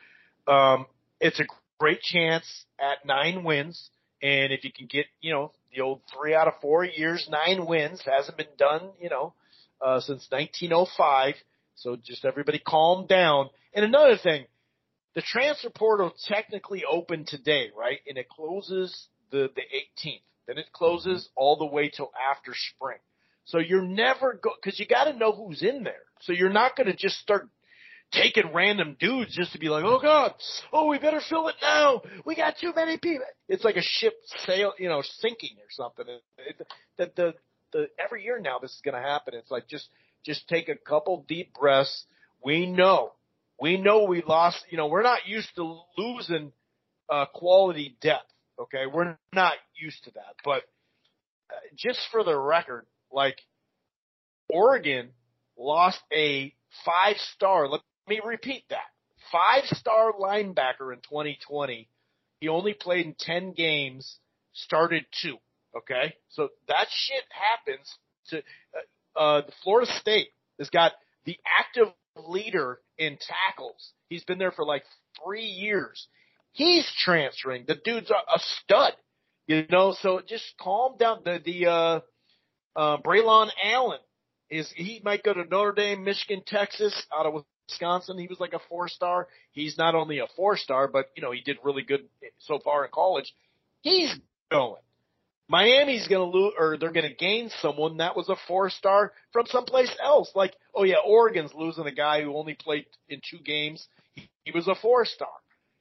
[0.47, 0.85] um,
[1.19, 1.45] it's a
[1.79, 3.89] great chance at nine wins.
[4.21, 7.65] And if you can get, you know, the old three out of four years, nine
[7.65, 9.33] wins hasn't been done, you know,
[9.81, 11.35] uh, since 1905.
[11.75, 13.49] So just everybody calm down.
[13.73, 14.45] And another thing,
[15.13, 17.99] the transfer portal technically opened today, right?
[18.07, 20.21] And it closes the, the 18th.
[20.47, 22.99] Then it closes all the way till after spring.
[23.45, 26.03] So you're never go because you got to know who's in there.
[26.21, 27.47] So you're not going to just start
[28.11, 30.33] taking random dudes just to be like, oh god,
[30.71, 32.01] oh we better fill it now.
[32.25, 33.25] We got too many people.
[33.47, 34.13] It's like a ship
[34.45, 36.05] sail, you know, sinking or something.
[36.37, 36.67] It,
[36.97, 37.33] the, the
[37.71, 39.33] the every year now this is going to happen.
[39.35, 39.89] It's like just
[40.25, 42.05] just take a couple deep breaths.
[42.43, 43.11] We know,
[43.59, 44.63] we know we lost.
[44.69, 46.51] You know, we're not used to losing
[47.09, 48.31] uh, quality depth.
[48.59, 50.35] Okay, we're not used to that.
[50.43, 50.63] But
[51.51, 52.85] uh, just for the record,
[53.15, 53.39] like
[54.49, 55.09] Oregon
[55.57, 56.53] lost a
[56.85, 57.67] five star.
[57.67, 58.85] Let me repeat that.
[59.31, 61.89] Five star linebacker in 2020.
[62.41, 64.19] He only played in 10 games,
[64.53, 65.37] started two.
[65.75, 66.13] Okay.
[66.29, 67.91] So that shit happens
[68.27, 70.91] to, uh, uh, Florida State has got
[71.25, 71.93] the active
[72.27, 73.93] leader in tackles.
[74.09, 74.83] He's been there for like
[75.23, 76.07] three years.
[76.51, 77.65] He's transferring.
[77.67, 78.93] The dude's a, a stud,
[79.47, 81.21] you know, so just calm down.
[81.25, 81.99] The, the, uh,
[82.75, 83.99] uh, Braelon Allen
[84.49, 88.17] is, he might go to Notre Dame, Michigan, Texas, out of Wisconsin.
[88.17, 89.27] He was like a four star.
[89.51, 92.05] He's not only a four star, but you know, he did really good
[92.39, 93.33] so far in college.
[93.81, 94.13] He's
[94.51, 94.81] going.
[95.47, 99.11] Miami's going to lose, or they're going to gain someone that was a four star
[99.31, 100.31] from someplace else.
[100.33, 103.87] Like, oh yeah, Oregon's losing a guy who only played in two games.
[104.15, 105.27] He, he was a four star.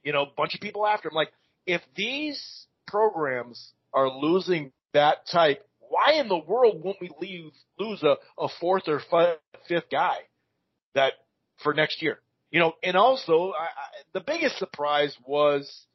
[0.03, 1.15] You know, bunch of people after him.
[1.15, 1.31] Like,
[1.65, 5.65] if these programs are losing that type,
[5.95, 9.01] why in the world won't we leave, lose a, a fourth or
[9.67, 10.17] fifth guy
[10.93, 11.13] that
[11.63, 12.19] for next year?
[12.51, 15.85] You know, and also I, I, the biggest surprise was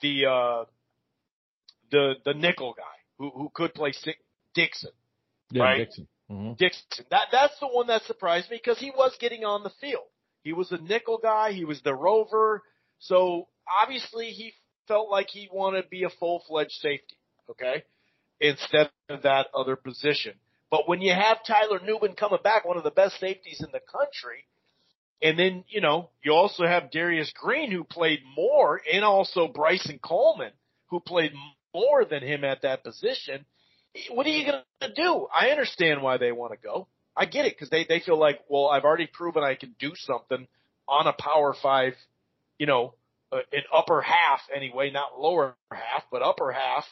[0.00, 0.64] the uh,
[1.90, 2.82] the the nickel guy
[3.18, 3.92] who who could play
[4.54, 4.90] Dixon.
[5.50, 5.78] Yeah, right?
[5.78, 6.08] Dixon.
[6.30, 6.52] Mm-hmm.
[6.58, 7.04] Dixon.
[7.10, 10.08] That that's the one that surprised me because he was getting on the field.
[10.42, 11.52] He was a nickel guy.
[11.52, 12.62] He was the rover.
[12.98, 13.48] So
[13.82, 14.52] obviously he
[14.88, 17.16] felt like he wanted to be a full fledged safety.
[17.50, 17.84] Okay,
[18.40, 20.34] instead of that other position.
[20.70, 23.80] But when you have Tyler Nubin coming back, one of the best safeties in the
[23.80, 24.44] country,
[25.22, 29.98] and then you know you also have Darius Green who played more, and also Bryson
[30.02, 30.52] Coleman
[30.88, 31.32] who played
[31.74, 33.44] more than him at that position.
[34.10, 35.28] What are you going to do?
[35.32, 36.88] I understand why they want to go.
[37.16, 39.92] I get it because they they feel like, well, I've already proven I can do
[39.94, 40.48] something
[40.88, 41.94] on a Power Five,
[42.58, 42.94] you know,
[43.30, 46.84] uh, an upper half anyway, not lower half, but upper half,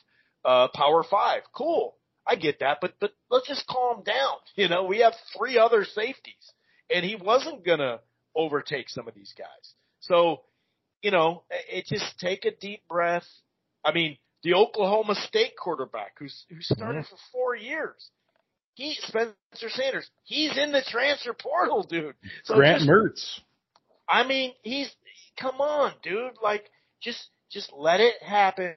[0.44, 1.42] uh, Power Five.
[1.54, 1.94] Cool,
[2.26, 4.36] I get that, but but let's just calm down.
[4.54, 6.52] You know, we have three other safeties,
[6.94, 8.00] and he wasn't gonna
[8.34, 9.74] overtake some of these guys.
[10.00, 10.42] So,
[11.00, 13.26] you know, it just take a deep breath.
[13.84, 17.14] I mean, the Oklahoma State quarterback who's who started mm-hmm.
[17.14, 18.10] for four years.
[18.74, 20.08] He Spencer Sanders.
[20.24, 22.14] He's in the transfer portal, dude.
[22.44, 23.40] So Grant just, Mertz.
[24.08, 24.90] I mean, he's
[25.38, 26.32] come on, dude.
[26.42, 26.70] Like
[27.02, 28.74] just just let it happen.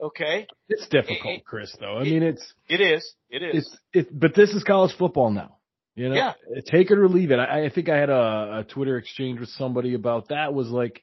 [0.00, 0.46] Okay.
[0.68, 1.74] It's difficult, it, Chris.
[1.80, 3.56] Though I it, mean, it's it is it is.
[3.56, 5.56] It's it, but this is college football now.
[5.94, 6.32] You know, yeah.
[6.70, 7.40] take it or leave it.
[7.40, 10.54] I, I think I had a, a Twitter exchange with somebody about that.
[10.54, 11.02] Was like,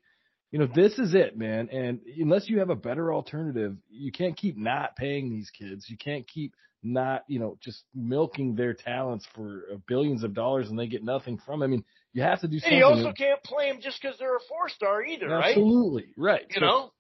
[0.52, 1.68] you know, this is it, man.
[1.70, 5.86] And unless you have a better alternative, you can't keep not paying these kids.
[5.89, 10.80] You can't keep not, you know, just milking their talents for billions of dollars and
[10.80, 11.62] they get nothing from.
[11.62, 11.66] It.
[11.66, 11.84] I mean,
[12.14, 12.72] you have to do something.
[12.72, 15.34] And you also can't play them just because they're a four star either, Absolutely.
[15.36, 15.50] right?
[15.52, 16.46] Absolutely, right.
[16.52, 16.91] You so know,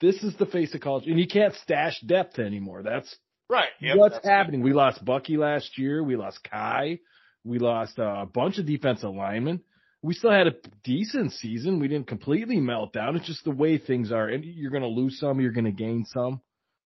[0.00, 2.82] this is the face of college, and you can't stash depth anymore.
[2.82, 3.14] That's
[3.48, 3.70] right.
[3.80, 4.60] Yep, what's that's happening.
[4.60, 4.66] Good.
[4.66, 6.02] We lost Bucky last year.
[6.02, 7.00] We lost Kai.
[7.44, 9.60] We lost uh, a bunch of defensive linemen
[10.04, 11.80] we still had a decent season.
[11.80, 13.16] We didn't completely melt down.
[13.16, 14.28] It's just the way things are.
[14.28, 16.42] And you're going to lose some, you're going to gain some.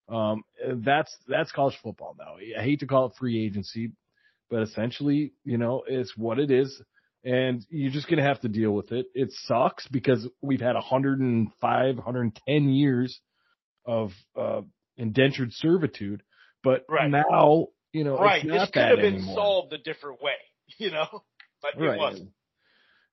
[0.09, 0.44] Um,
[0.84, 2.36] that's, that's college football now.
[2.56, 3.90] I hate to call it free agency,
[4.48, 6.80] but essentially, you know, it's what it is.
[7.25, 9.07] And you're just going to have to deal with it.
[9.14, 13.21] It sucks because we've had 105, 110 years
[13.85, 14.62] of, uh,
[14.97, 16.23] indentured servitude,
[16.62, 17.11] but right.
[17.11, 18.45] now, you know, right.
[18.45, 19.37] this could have been anymore.
[19.37, 20.33] solved a different way,
[20.79, 21.23] you know,
[21.62, 21.95] but right.
[21.95, 22.31] it wasn't.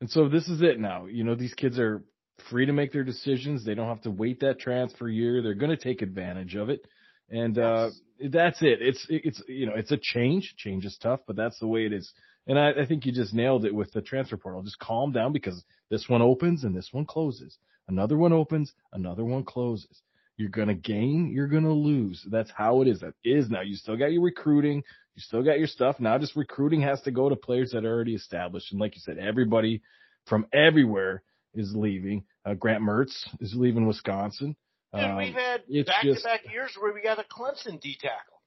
[0.01, 1.06] And so this is it now.
[1.06, 2.03] You know, these kids are
[2.49, 3.64] free to make their decisions.
[3.64, 5.41] They don't have to wait that transfer year.
[5.41, 6.82] They're going to take advantage of it.
[7.30, 7.89] And, uh,
[8.30, 8.82] that's it.
[8.82, 10.56] It's, it's, you know, it's a change.
[10.58, 12.14] Change is tough, but that's the way it is.
[12.47, 14.61] And I, I think you just nailed it with the transfer portal.
[14.61, 17.57] Just calm down because this one opens and this one closes.
[17.87, 20.01] Another one opens, another one closes.
[20.37, 22.25] You're going to gain, you're going to lose.
[22.29, 22.99] That's how it is.
[22.99, 23.61] That is now.
[23.61, 24.83] You still got your recruiting.
[25.15, 25.99] You still got your stuff.
[25.99, 28.71] Now just recruiting has to go to players that are already established.
[28.71, 29.81] And like you said, everybody
[30.27, 31.23] from everywhere
[31.53, 32.25] is leaving.
[32.45, 34.55] Uh, Graham Mertz is leaving Wisconsin.
[34.93, 38.41] Dude, um, we've had back to back years where we got a Clemson D tackle.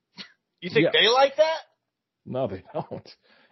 [0.61, 1.01] You think yeah.
[1.01, 1.59] they like that?
[2.27, 3.09] No, they don't.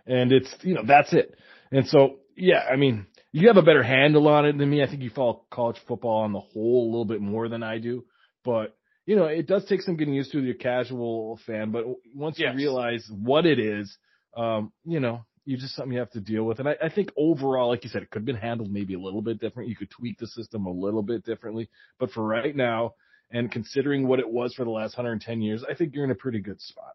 [0.06, 1.34] And it's, you know, that's it.
[1.72, 4.82] And so, yeah, I mean, you have a better handle on it than me.
[4.82, 7.78] I think you follow college football on the whole a little bit more than I
[7.78, 8.04] do.
[8.44, 8.76] But
[9.06, 12.50] you know, it does take some getting used to your casual fan, but once yes.
[12.52, 13.96] you realize what it is,
[14.36, 16.58] um, you know, you just something you have to deal with.
[16.58, 18.98] And I, I think overall, like you said, it could have been handled maybe a
[18.98, 19.68] little bit different.
[19.68, 21.70] You could tweak the system a little bit differently.
[22.00, 22.94] But for right now,
[23.30, 26.16] and considering what it was for the last 110 years, I think you're in a
[26.16, 26.94] pretty good spot.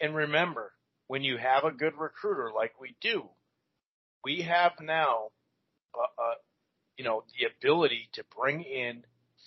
[0.00, 0.72] And remember,
[1.10, 3.24] when you have a good recruiter like we do,
[4.22, 5.30] we have now,
[5.92, 6.34] uh, uh,
[6.96, 9.02] you know, the ability to bring in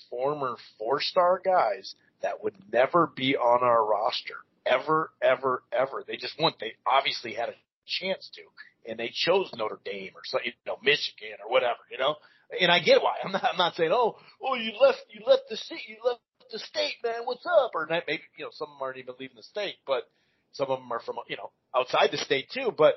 [0.09, 4.35] former four-star guys that would never be on our roster
[4.65, 6.03] ever, ever, ever.
[6.05, 6.59] They just went.
[6.59, 7.55] They obviously had a
[7.87, 11.97] chance to, and they chose Notre Dame or so, you know, Michigan or whatever, you
[11.97, 12.15] know.
[12.59, 13.15] And I get why.
[13.23, 13.45] I'm not.
[13.45, 16.19] I'm not saying, oh, oh, you left, you left the state, you left
[16.51, 17.21] the state, man.
[17.23, 17.71] What's up?
[17.73, 20.09] Or maybe you know, some of them aren't even leaving the state, but
[20.53, 22.73] some of them are from you know outside the state too.
[22.75, 22.95] But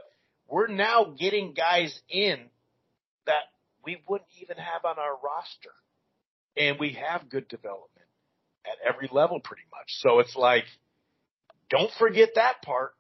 [0.49, 2.39] we're now getting guys in
[3.27, 3.45] that
[3.85, 5.75] we wouldn't even have on our roster,
[6.57, 7.91] and we have good development
[8.65, 9.89] at every level pretty much.
[10.01, 10.65] So it's like
[11.71, 12.93] don't forget that part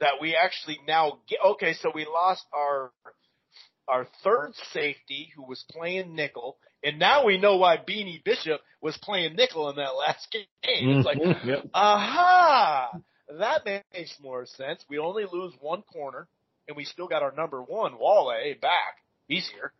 [0.00, 1.38] that we actually now get.
[1.44, 2.92] Okay, so we lost our
[3.86, 8.96] our third safety who was playing nickel, and now we know why Beanie Bishop was
[8.98, 10.44] playing nickel in that last game.
[10.98, 11.48] It's like, mm-hmm.
[11.48, 11.64] yep.
[11.72, 12.90] aha,
[13.38, 14.84] that makes more sense.
[14.88, 16.28] We only lose one corner,
[16.66, 18.96] and we still got our number one Wale back.
[19.26, 19.72] He's here,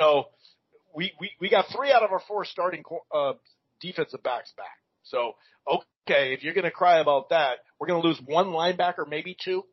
[0.00, 0.26] so
[0.94, 3.34] we we we got three out of our four starting uh,
[3.80, 4.78] defensive backs back.
[5.04, 5.34] So
[5.66, 9.36] okay, if you're going to cry about that, we're going to lose one linebacker, maybe
[9.42, 9.64] two.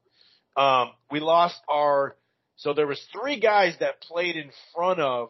[0.55, 2.15] Um, we lost our,
[2.57, 5.29] so there was three guys that played in front of,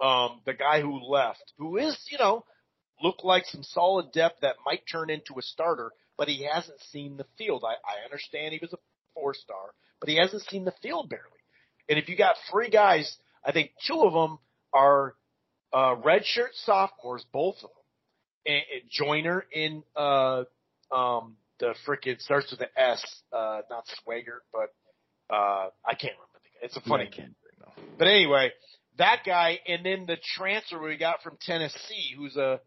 [0.00, 2.44] um, the guy who left, who is, you know,
[3.02, 5.92] looked like some solid depth that might turn into a starter,
[6.22, 7.64] but he hasn't seen the field.
[7.66, 8.78] I, I understand he was a
[9.12, 11.24] four star, but he hasn't seen the field barely.
[11.88, 14.38] And if you got three guys, I think two of them
[14.72, 15.16] are,
[15.72, 17.82] uh, redshirt sophomores, both of them
[18.46, 20.44] and, and Joyner in uh
[20.92, 24.72] um the frickin' starts with an S, uh not Swagger, but
[25.28, 26.66] uh I can't remember the guy.
[26.66, 27.34] It's a funny yeah, kid.
[27.98, 28.52] But anyway,
[28.98, 32.60] that guy and then the transfer we got from Tennessee who's a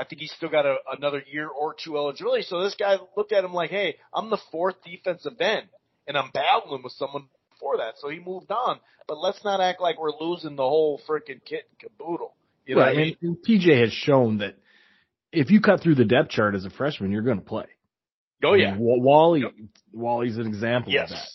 [0.00, 2.42] I think he's still got a, another year or two eligibility.
[2.42, 5.66] So this guy looked at him like, hey, I'm the fourth defensive end
[6.08, 7.26] and I'm battling with someone
[7.60, 7.94] for that.
[7.98, 8.80] So he moved on.
[9.06, 12.34] But let's not act like we're losing the whole freaking kit and caboodle.
[12.64, 12.96] You know right.
[12.96, 13.16] I mean?
[13.20, 14.56] and, PJ has shown that–
[15.32, 17.66] if you cut through the depth chart as a freshman, you're going to play.
[18.42, 19.52] Oh yeah, I mean, Walley, yep.
[19.92, 21.10] Walley's an example yes.
[21.10, 21.28] of that.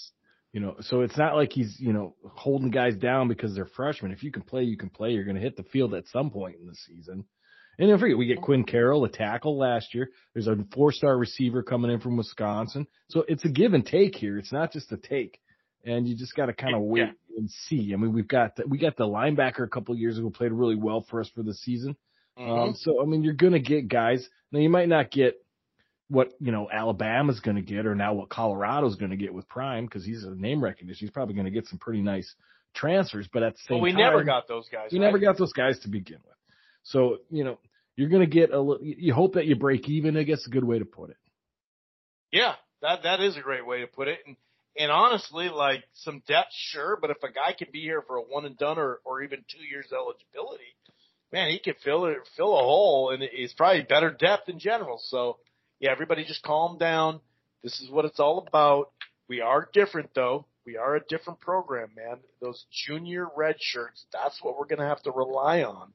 [0.54, 4.12] You know, so it's not like he's you know holding guys down because they're freshmen.
[4.12, 5.12] If you can play, you can play.
[5.12, 7.26] You're going to hit the field at some point in the season.
[7.78, 10.10] And don't forget, we get Quinn Carroll, a tackle last year.
[10.34, 12.88] There's a four-star receiver coming in from Wisconsin.
[13.10, 14.38] So it's a give and take here.
[14.38, 15.40] It's not just a take.
[15.84, 17.38] And you just got to kind of wait yeah.
[17.38, 17.94] and see.
[17.94, 20.76] I mean, we've got the, we got the linebacker a couple years ago played really
[20.76, 21.96] well for us for the season.
[22.40, 22.52] Mm-hmm.
[22.52, 24.28] Um, so I mean, you're going to get guys.
[24.52, 25.36] Now you might not get
[26.08, 29.48] what you know Alabama's going to get, or now what Colorado's going to get with
[29.48, 31.06] Prime because he's a name recognition.
[31.06, 32.34] He's probably going to get some pretty nice
[32.74, 34.90] transfers, but at the same well, we time, never got those guys.
[34.92, 35.06] We right?
[35.06, 36.35] never got those guys to begin with.
[36.86, 37.60] So you know,
[37.96, 38.84] you're going to get a little.
[38.84, 40.18] You hope that you break even.
[40.18, 41.18] I guess a good way to put it.
[42.32, 44.20] Yeah, that that is a great way to put it.
[44.26, 44.36] And
[44.78, 48.22] and honestly, like some depth, sure, but if a guy can be here for a
[48.22, 50.76] one and done or or even two years eligibility,
[51.32, 55.00] man, he could fill it, fill a hole, and it's probably better depth in general.
[55.04, 55.38] So,
[55.80, 57.20] yeah, everybody just calm down.
[57.64, 58.92] This is what it's all about.
[59.28, 60.46] We are different, though.
[60.66, 62.18] We are a different program, man.
[62.42, 65.94] Those junior red shirts, that's what we're going to have to rely on.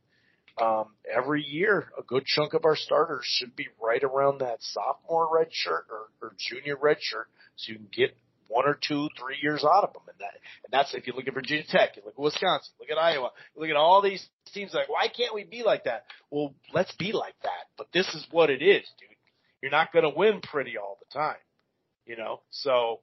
[0.61, 5.29] Um, every year, a good chunk of our starters should be right around that sophomore
[5.35, 8.15] red shirt or, or junior red shirt, so you can get
[8.49, 10.03] one or two, three years out of them.
[10.09, 10.35] And that,
[10.65, 13.31] and that's if you look at Virginia Tech, you look at Wisconsin, look at Iowa,
[13.57, 16.05] look at all these teams like, why can't we be like that?
[16.31, 17.69] Well, let's be like that.
[17.79, 19.09] But this is what it is, dude.
[19.63, 21.37] You're not going to win pretty all the time,
[22.07, 22.41] you know?
[22.51, 23.01] So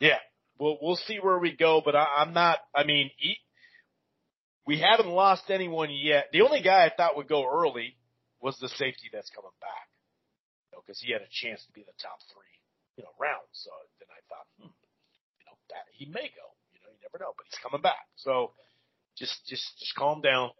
[0.00, 0.18] yeah,
[0.58, 3.36] we'll, we'll see where we go, but I, I'm not, I mean, he,
[4.66, 6.28] we haven't lost anyone yet.
[6.32, 7.96] The only guy I thought would go early
[8.40, 9.88] was the safety that's coming back.
[10.72, 12.54] You know, he had a chance to be the top three,
[12.96, 13.52] you know, rounds.
[13.52, 16.46] So then I thought, hmm, you know, that he may go.
[16.72, 18.08] You know, you never know, but he's coming back.
[18.16, 18.52] So
[19.16, 20.50] just just just calm down.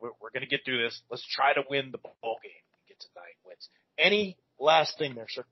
[0.00, 1.00] We're, we're going to get through this.
[1.10, 3.68] Let's try to win the ball game and get to nine wins.
[3.98, 5.44] Any last thing there, sir?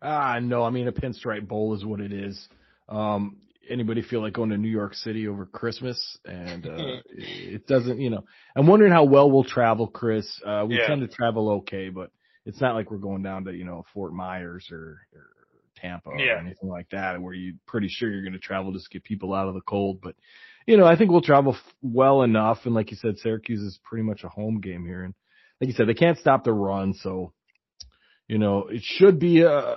[0.00, 0.62] Ah, no.
[0.62, 2.48] I mean, a pinstripe bowl is what it is.
[2.88, 3.38] Um,
[3.68, 6.18] anybody feel like going to New York City over Christmas?
[6.24, 8.24] And uh, it doesn't, you know.
[8.56, 10.26] I'm wondering how well we'll travel, Chris.
[10.44, 10.86] Uh, we yeah.
[10.86, 12.10] tend to travel okay, but
[12.44, 15.26] it's not like we're going down to you know Fort Myers or, or
[15.76, 16.32] Tampa yeah.
[16.32, 19.04] or anything like that, where you're pretty sure you're going to travel just to get
[19.04, 20.00] people out of the cold.
[20.02, 20.14] But,
[20.66, 22.60] you know, I think we'll travel f- well enough.
[22.64, 25.04] And like you said, Syracuse is pretty much a home game here.
[25.04, 25.14] And
[25.60, 26.94] like you said, they can't stop the run.
[26.94, 27.32] So,
[28.28, 29.76] you know, it should be a,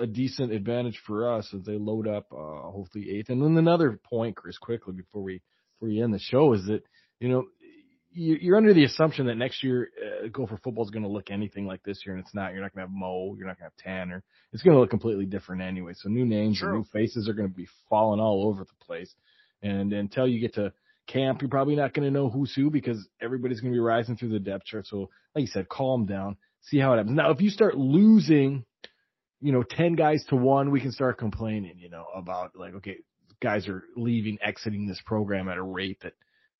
[0.00, 3.30] a decent advantage for us as they load up, uh, hopefully eighth.
[3.30, 5.42] And then another point, Chris, quickly before we
[5.74, 6.82] before we end the show is that
[7.20, 7.44] you know
[8.14, 11.66] you're under the assumption that next year uh, Gopher football is going to look anything
[11.66, 12.52] like this year, and it's not.
[12.52, 14.22] You're not going to have Mo, you're not going to have Tanner.
[14.52, 15.92] It's going to look completely different anyway.
[15.96, 16.68] So new names True.
[16.68, 19.12] and new faces are going to be falling all over the place.
[19.62, 20.72] And until you get to
[21.06, 24.16] camp, you're probably not going to know who's who because everybody's going to be rising
[24.16, 24.86] through the depth chart.
[24.86, 27.16] So, like you said, calm down, see how it happens.
[27.16, 28.64] Now, if you start losing,
[29.42, 32.98] you know, 10 guys to one, we can start complaining, you know, about like, okay,
[33.42, 36.14] guys are leaving, exiting this program at a rate that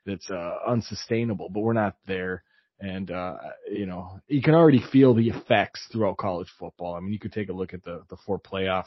[0.05, 2.43] that's uh, unsustainable, but we're not there.
[2.81, 3.37] And, uh,
[3.71, 6.97] you know, you can already feel the effects throughout college football.
[6.97, 8.87] I mean, you could take a look at the, the four playoff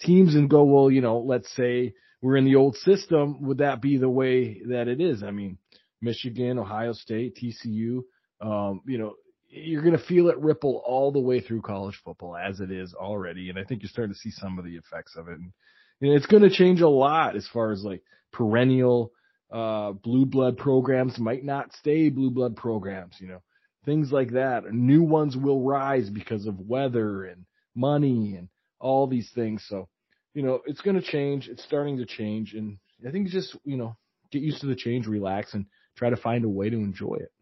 [0.00, 3.42] teams and go, well, you know, let's say we're in the old system.
[3.42, 5.24] Would that be the way that it is?
[5.24, 5.58] I mean,
[6.00, 8.02] Michigan, Ohio State, TCU,
[8.40, 9.14] um, you know,
[9.54, 12.92] you're going to feel it ripple all the way through college football as it is
[12.94, 13.50] already.
[13.50, 15.38] And I think you're starting to see some of the effects of it.
[15.38, 15.52] And,
[16.00, 19.12] it's going to change a lot as far as like perennial,
[19.50, 23.40] uh, blue blood programs might not stay blue blood programs, you know,
[23.86, 24.64] things like that.
[24.70, 28.48] New ones will rise because of weather and money and
[28.80, 29.64] all these things.
[29.66, 29.88] So,
[30.34, 31.48] you know, it's going to change.
[31.48, 32.52] It's starting to change.
[32.52, 32.76] And
[33.06, 33.96] I think just, you know,
[34.30, 35.64] get used to the change, relax and
[35.96, 37.32] try to find a way to enjoy it.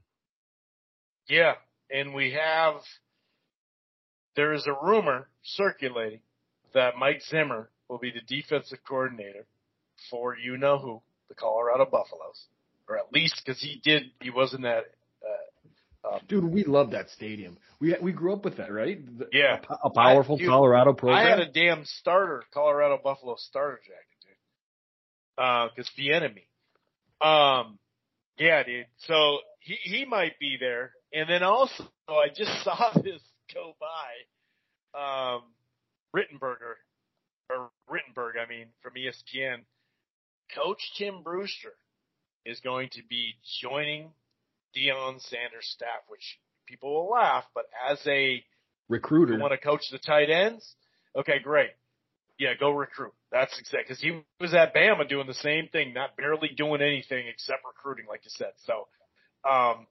[1.28, 1.54] Yeah.
[1.92, 2.76] And we have,
[4.36, 6.20] there is a rumor circulating
[6.74, 9.44] that Mike Zimmer will be the defensive coordinator
[10.10, 12.46] for you know who the Colorado Buffaloes,
[12.88, 14.84] or at least because he did, he was in that.
[16.04, 17.56] Uh, um, Dude, we love that stadium.
[17.78, 18.98] We we grew up with that, right?
[19.18, 19.60] The, Yeah.
[19.68, 21.18] a, a powerful I- dude, Colorado program.
[21.26, 25.44] I had a damn starter, Colorado Buffalo starter jacket, dude.
[25.44, 26.46] Uh, cause enemy.
[27.20, 27.78] Um,
[28.38, 28.86] yeah, dude.
[29.06, 30.92] So he, he might be there.
[31.12, 33.20] And then also, I just saw this
[33.52, 35.42] go by, um,
[36.14, 36.76] Rittenberger,
[37.50, 39.60] or Rittenberg, I mean, from ESPN.
[40.54, 41.72] Coach Tim Brewster
[42.44, 44.10] is going to be joining
[44.76, 48.42] Deion Sanders' staff, which people will laugh, but as a
[48.88, 49.38] recruiter.
[49.38, 50.74] want to coach the tight ends?
[51.16, 51.70] Okay, great.
[52.38, 53.12] Yeah, go recruit.
[53.30, 57.26] That's exact because he was at Bama doing the same thing, not barely doing anything
[57.28, 58.52] except recruiting, like you said.
[58.64, 58.88] So,
[59.48, 59.86] um,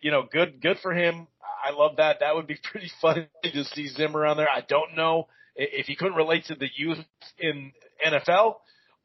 [0.00, 1.26] you know, good, good for him.
[1.64, 2.20] I love that.
[2.20, 4.48] That would be pretty funny to see Zimmer on there.
[4.48, 6.98] I don't know if he couldn't relate to the youth
[7.38, 7.72] in
[8.04, 8.56] NFL.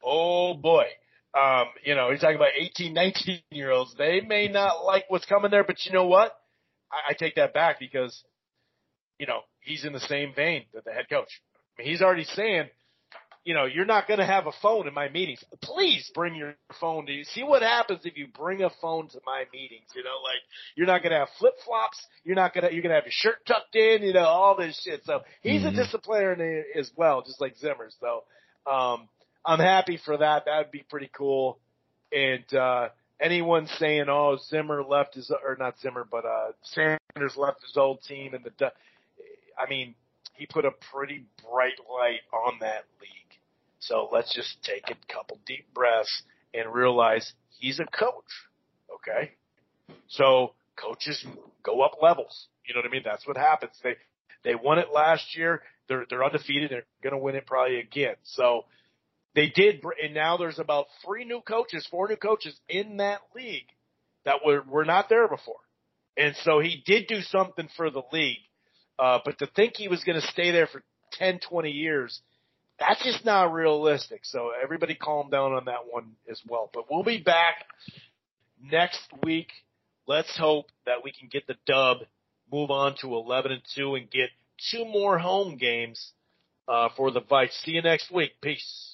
[0.02, 0.84] Oh boy.
[1.34, 3.94] Um, you know, he's talking about 18, 19 year olds.
[3.98, 6.32] They may not like what's coming there, but you know what?
[6.92, 8.22] I, I take that back because
[9.18, 11.40] you know, he's in the same vein that the head coach.
[11.78, 12.68] I mean, he's already saying,
[13.44, 15.44] you know, you're not going to have a phone in my meetings.
[15.60, 17.24] Please bring your phone to you.
[17.24, 19.86] See what happens if you bring a phone to my meetings.
[19.94, 20.42] You know, like
[20.76, 22.04] you're not going to have flip flops.
[22.24, 24.56] You're not going to, you're going to have your shirt tucked in, you know, all
[24.56, 25.04] this shit.
[25.04, 25.72] So he's Mhm.
[25.74, 27.90] a disciplinarian as well, just like Zimmer.
[28.00, 28.24] So,
[28.66, 29.08] um,
[29.44, 30.46] I'm happy for that.
[30.46, 31.58] That would be pretty cool.
[32.10, 32.88] And, uh,
[33.20, 38.02] anyone saying, oh, Zimmer left his, or not Zimmer, but, uh, Sanders left his old
[38.04, 38.72] team and the,
[39.58, 39.94] I mean,
[40.36, 43.10] he put a pretty bright light on that league.
[43.86, 46.22] So let's just take a couple deep breaths
[46.54, 48.24] and realize he's a coach.
[48.94, 49.32] Okay.
[50.08, 51.24] So coaches
[51.62, 52.48] go up levels.
[52.66, 53.02] You know what I mean?
[53.04, 53.72] That's what happens.
[53.82, 53.96] They,
[54.42, 55.62] they won it last year.
[55.88, 56.70] They're, they're undefeated.
[56.70, 58.14] They're going to win it probably again.
[58.22, 58.64] So
[59.34, 63.66] they did, and now there's about three new coaches, four new coaches in that league
[64.24, 65.56] that were, were not there before.
[66.16, 68.38] And so he did do something for the league.
[68.98, 70.82] Uh, but to think he was going to stay there for
[71.12, 72.22] 10, 20 years,
[72.78, 74.20] that's just not realistic.
[74.24, 76.70] So everybody calm down on that one as well.
[76.72, 77.64] But we'll be back
[78.62, 79.48] next week.
[80.06, 81.98] Let's hope that we can get the dub,
[82.52, 84.28] move on to 11 and 2 and get
[84.70, 86.12] two more home games,
[86.68, 87.52] uh, for the Vikes.
[87.62, 88.32] See you next week.
[88.40, 88.93] Peace.